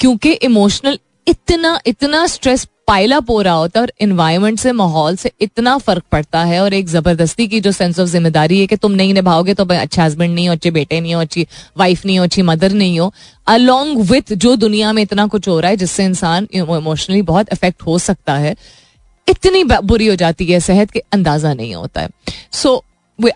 [0.00, 5.16] क्योंकि इमोशनल इतना इतना स्ट्रेस पाइल अप हो रहा होता है और इन्वायरमेंट से, माहौल
[5.16, 8.76] से इतना फ़र्क पड़ता है और एक ज़बरदस्ती की जो सेंस ऑफ़ ज़िम्मेदारी है कि
[8.76, 11.46] तुम नहीं निभाओगे तो अच्छे हस्बैंड नहीं हो, अच्छे बेटे नहीं हो, अच्छी
[11.78, 13.12] वाइफ नहीं हो, अच्छी मदर नहीं हो
[13.46, 17.82] अलोंग विथ जो दुनिया में इतना कुछ हो रहा है जिससे इंसान इमोशनली बहुत अफेक्ट
[17.82, 18.54] हो सकता है,
[19.26, 22.08] इतनी बुरी हो जाती है, सेहत के अंदाज़ा नहीं होता है।
[22.52, 22.82] So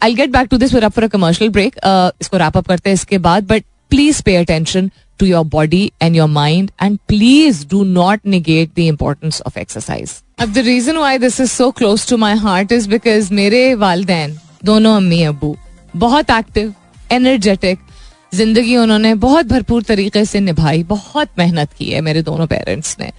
[0.02, 1.76] I get back to this for commercial break
[2.20, 3.64] इसको रैप अप करते हैं इसके बाद but
[3.94, 4.90] please pay attention
[5.20, 10.12] to your body and your mind and please do not negate the importance of exercise
[10.38, 14.36] अब the reason why this is so close to my heart is because मेरे वालदेन
[14.64, 15.56] दोनों अम्मी अबू
[15.94, 16.74] बहुत active
[17.12, 17.78] energetic
[18.32, 23.12] ज़िंदगी उन्होंने बहुत भरपूर तरीके से निभाई बहुत मेहनत की है मेरे दोनों पेरेंट्स ने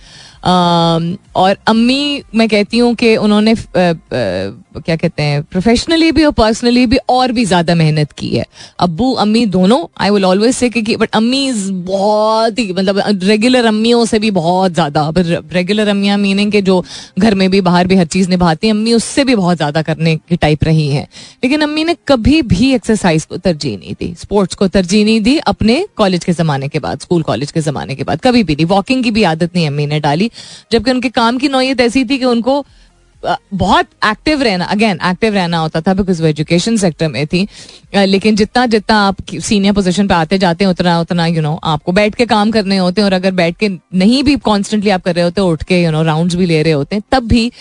[0.44, 3.56] और अम्मी, मैं कहती हूँ कि उन्होंने
[4.78, 8.46] क्या कहते हैं प्रोफेशनली भी और पर्सनली भी और भी ज़्यादा मेहनत की है।
[8.80, 13.66] अब्बू, अम्मी दोनों आई विल ऑलवेज से कि बट अम्मी इज़ बहुत ही मतलब रेगुलर
[13.66, 16.84] अम्मियों से भी बहुत ज़्यादा। रेगुलर अम्मियाँ मीनिंग के जो
[17.20, 20.16] घर में भी, बाहर भी हर चीज़ निभाती हैं, अम्मी उससे भी बहुत ज़्यादा करने
[20.18, 21.08] की टाइप रही हैं।
[21.44, 25.38] लेकिन अम्मी ने कभी भी एक्सरसाइज को तरजीह नहीं दी स्पोर्ट्स को तरजीह नहीं दी,
[25.40, 28.66] अपने कॉलेज के जमाने के बाद स्कूल कॉलेज के जमाने के बाद, कभी भी नहीं।
[28.68, 30.30] वॉकिंग की भी आदत नहीं अम्मी ने डाली।
[30.72, 32.66] जबकि उनके काम की नौयत ऐसी थी कि उनको
[33.54, 37.48] बहुत एक्टिव रहना अगेन एक्टिव रहना होता था बिकॉज़ वो एजुकेशन सेक्टर में थी।
[37.96, 41.92] लेकिन जितना जितना आप सीनियर पोजीशन पे आते जाते हैं, उतना उतना यू नो आपको
[41.92, 45.16] बैठ के काम करने होते हैं। और अगर बैठ के नहीं भी कॉन्स्टेंटली आप कर
[45.16, 47.52] रहे होते, उठ के यू नो राउंड भी ले रहे होते हैं, तब भी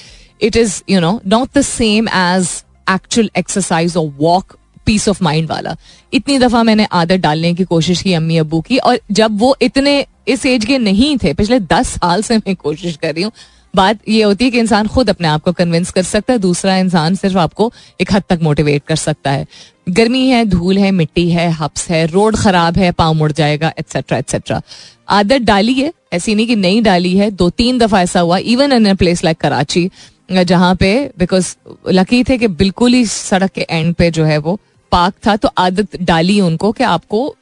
[0.42, 2.50] it is you know not the same as
[2.90, 4.56] actual exercise और वॉक
[4.86, 5.76] पीस ऑफ़ माइंड वाला।
[6.12, 10.04] इतनी दफ़ा मैंने आदत डालने की कोशिश की अम्मी अबू की, और जब वो इतने
[10.28, 13.32] इस एज के नहीं थे, पिछले दस साल से मैं कोशिश कर रही हूँ,
[13.74, 16.76] बात ये होती है कि इंसान खुद अपने आप को कन्विंस कर सकता है, दूसरा
[16.78, 19.46] इंसान सिर्फ़ आपको एक हद तक मोटिवेट कर सकता है।
[19.88, 24.18] गर्मी है, धूल है, मिट्टी है हप्स है, रोड खराब है, पाँव मुड़ जाएगा एट्सेट्रा
[24.18, 24.60] एट्सेट्रा
[25.08, 28.72] आदत डाली है, ऐसी नहीं कि नहीं डाली है, दो तीन दफ़ा ऐसा हुआ even
[28.72, 29.90] in a place like Karachi,
[30.30, 31.54] जहाँ पे बिकॉज़
[31.88, 34.58] लकी थे कि बिल्कुल ही सड़क के एंड पे जो है वो
[34.94, 37.34] पार्क था तो आदत डाली उनको कि आपको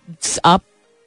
[0.45, 0.63] आप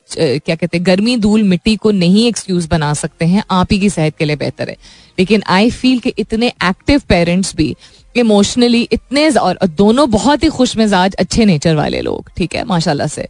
[0.10, 3.90] क्या कहते हैं, गर्मी धूल मिट्टी को नहीं एक्सक्यूज बना सकते हैं, आप ही की
[3.90, 4.76] सेहत के लिए बेहतर है।
[5.18, 7.76] लेकिन आई फील कि इतने एक्टिव पेरेंट्स भी
[8.16, 13.08] इमोशनली इतने और दोनों बहुत ही खुश मिजाज अच्छे नेचर वाले लोग, ठीक है, माशाल्लाह
[13.08, 13.28] से।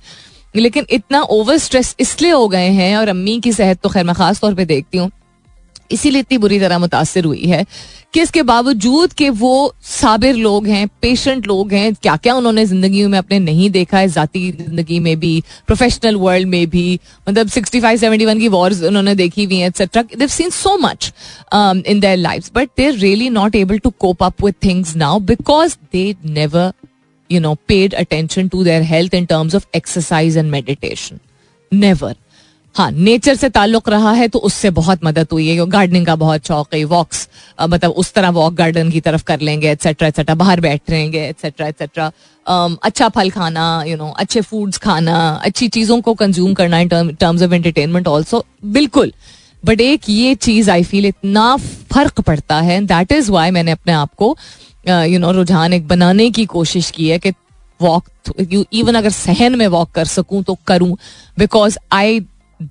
[0.56, 4.16] लेकिन इतना ओवर स्ट्रेस इसलिए हो गए हैं, और अम्मी की सेहत तो खैर मैं
[4.16, 5.12] खास तौर पे देखती हूँ
[5.92, 7.66] इसीलिए इतनी बुरी तरह मुतासर हुई है
[8.14, 13.06] कि इसके बावजूद कि वो साबिर लोग हैं पेशेंट लोग हैं क्या क्या उन्होंने ज़िंदगी
[13.06, 17.80] में अपने नहीं देखा है, जाती ज़िंदगी में भी प्रोफेशनल वर्ल्ड में भी मतलब सिक्सटी
[17.80, 21.12] फाइव सेवेंटी वन की वॉर्स उन्होंने देखी हुई हैं etcetera they've seen so much
[21.54, 25.76] in their life but they're really not able to cope up with things now because
[25.94, 26.72] they never
[27.30, 31.20] you know paid attention to their health in terms of exercise and meditation
[31.72, 32.16] never
[32.76, 36.48] हाँ nature से ताल्लुक रहा है तो उससे बहुत मदद हुई है। गार्डनिंग का बहुत
[36.48, 37.28] शौक है वॉक्स
[37.62, 41.68] मतलब उस तरह वॉक गार्डन की तरफ़ कर लेंगे एट्सेट्रा एट्सेट्रा बाहर बैठ रहेंगे एट्सेट्रा
[41.68, 42.12] एट्सेट्रा
[42.84, 47.44] अच्छा फल खाना यू नो अच्छे फूड्स खाना, अच्छी चीज़ों को कंज्यूम करना in terms
[47.44, 49.14] of entertainment also बिल्कुल।
[49.64, 51.56] बट एक ये चीज़ आई फील इतना
[51.94, 54.36] फ़र्क पड़ता है दैट इज़ वाई मैंने अपने आप को
[54.88, 57.34] यू नो रुझान एक बनाने की कोशिश की है कि
[57.80, 58.04] वॉक
[58.74, 60.96] इवन अगर सहन में वॉक कर सकूँ तो करूँ।
[61.38, 62.20] बिकॉज़ आई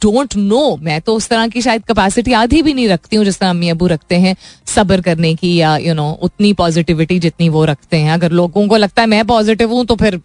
[0.02, 3.38] डोंट नो मैं तो उस तरह की शायद कैपेसिटी आधी भी नहीं रखती हूँ जिस
[3.38, 4.36] तरह अम्मी अबू रखते हैं
[4.66, 8.32] सब्र करने की या यू you नो know, उतनी पॉजिटिविटी जितनी वो रखते हैं। अगर
[8.32, 10.20] लोगों को लगता है मैं पॉजिटिव हूँ तो फिर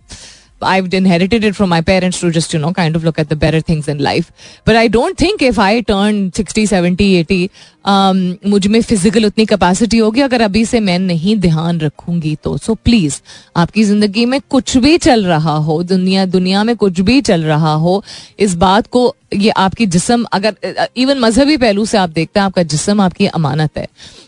[0.62, 3.36] I've inherited it from my parents to just, you know, kind of look at the
[3.36, 4.32] better things in life.
[4.66, 7.50] But I don't think if I turn 60, 70, 80,
[7.86, 12.76] um, मुझमें फ़िज़िकल उतनी कैपेसिटी होगी। अगर अभी से मैं नहीं ध्यान रखूँगी तो। सो
[12.76, 13.20] प्लीज़
[13.56, 17.74] आपकी ज़िंदगी में कुछ भी चल रहा हो दुनिया दुनिया में कुछ भी चल रहा
[17.74, 18.04] हो
[18.40, 22.64] इस बात को ये आपकी जिसम अगर इवन मजहबी पहलू से आप देखते हैं आपका
[22.64, 23.88] जिसम आपकी अमानत है।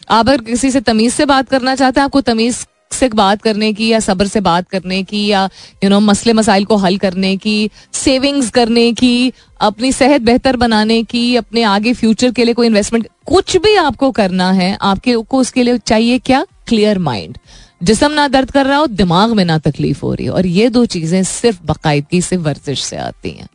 [0.10, 3.72] आप अगर किसी से तमीज से बात करना चाहते हैं आपको तमीज से बात करने
[3.74, 6.76] की या सब्र से बात करने की या यू you नो know, मसले मसाइल को
[6.76, 12.44] हल करने की सेविंग्स करने की अपनी सेहत बेहतर बनाने की अपने आगे फ्यूचर के
[12.46, 16.46] लिए कोई इन्वेस्टमेंट कुछ भी आपको करना है आपके को उसके लिए चाहिए क्या?
[16.68, 17.38] क्लियर माइंड
[17.84, 20.70] जिसम ना दर्द कर रहा हो दिमाग में ना तकलीफ़ हो रही हो। और ये
[20.70, 23.48] दो चीज़ें सिर्फ़ बाकायदगी से वर्जिश से आती हैं।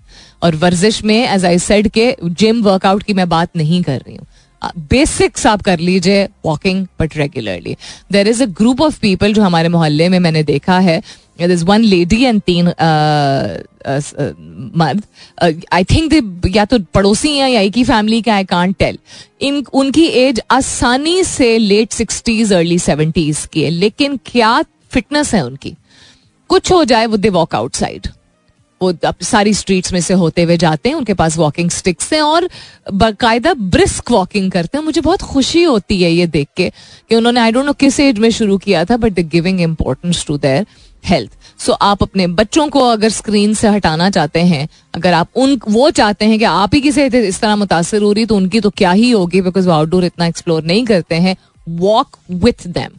[0.43, 4.16] और वर्जिश में एज आई सेड के जिम वर्कआउट की मैं बात नहीं कर रही
[4.16, 4.26] हूँ।
[4.63, 7.77] बेसिक्स आप कर लीजिए walking but regularly
[8.13, 11.01] there is a group of people जो हमारे मोहल्ले में मैंने देखा है.
[11.41, 12.67] इज़ वन लेडी एंड तीन
[14.77, 15.03] मर्द
[15.73, 18.99] आई थिंक दे या तो पड़ोसी हैं या एक ही फैमिली का आई कांट टेल
[19.41, 23.71] इन, उनकी एज आसानी से लेट सिक्सटीज अर्ली सेवेंटीज की है.
[23.71, 25.75] लेकिन क्या फिटनेस है उनकी?
[26.51, 28.07] कुछ हो जाए, वो दे वॉक आउटसाइड
[28.83, 32.49] वो सारी स्ट्रीट्स में से होते हुए जाते हैं, उनके पास वॉकिंग स्टिक्स हैं और
[32.95, 36.68] बाकायदा ब्रिस्क वॉकिंग करते हैं। मुझे बहुत खुशी होती है ये देख के
[37.09, 40.24] कि उन्होंने आई डोंट नो किस एज में शुरू किया था but the giving importance
[40.27, 40.66] to their
[41.05, 45.59] health so आप अपने बच्चों को अगर स्क्रीन से हटाना चाहते हैं, अगर आप उन,
[45.68, 48.70] वो चाहते हैं कि आप ही किसी इस तरह मुतासर हो रही तो उनकी तो
[48.70, 52.99] क्या ही होगी बिकॉज़ वो आउटडोर इतना एक्सप्लोर नहीं करते हैं। वॉक विथ दैम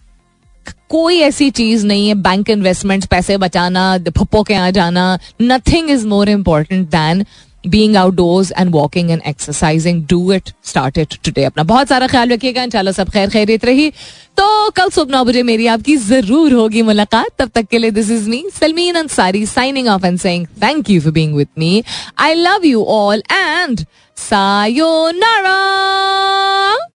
[0.90, 6.08] कोई ऐसी चीज़ नहीं है बैंक इन्वेस्टमेंट पैसे बचाना पप्पो के यहाँ जाना nothing is
[6.08, 7.26] more important than
[7.68, 12.30] being outdoors and walking and exercising do it start it today अपना बहुत सारा ख्याल
[12.30, 13.90] रखिएगा इन इंशाल्लाह सब खैर खैरियत रही।
[14.38, 18.12] तो कल सुबह नौ बजे मेरी आपकी ज़रूर होगी मुलाकात। तब तक के लिए this
[18.12, 21.84] is me Salmeen Ansari signing off and saying thank you for being with me
[22.20, 23.86] I love you all and
[24.18, 25.58] sayonara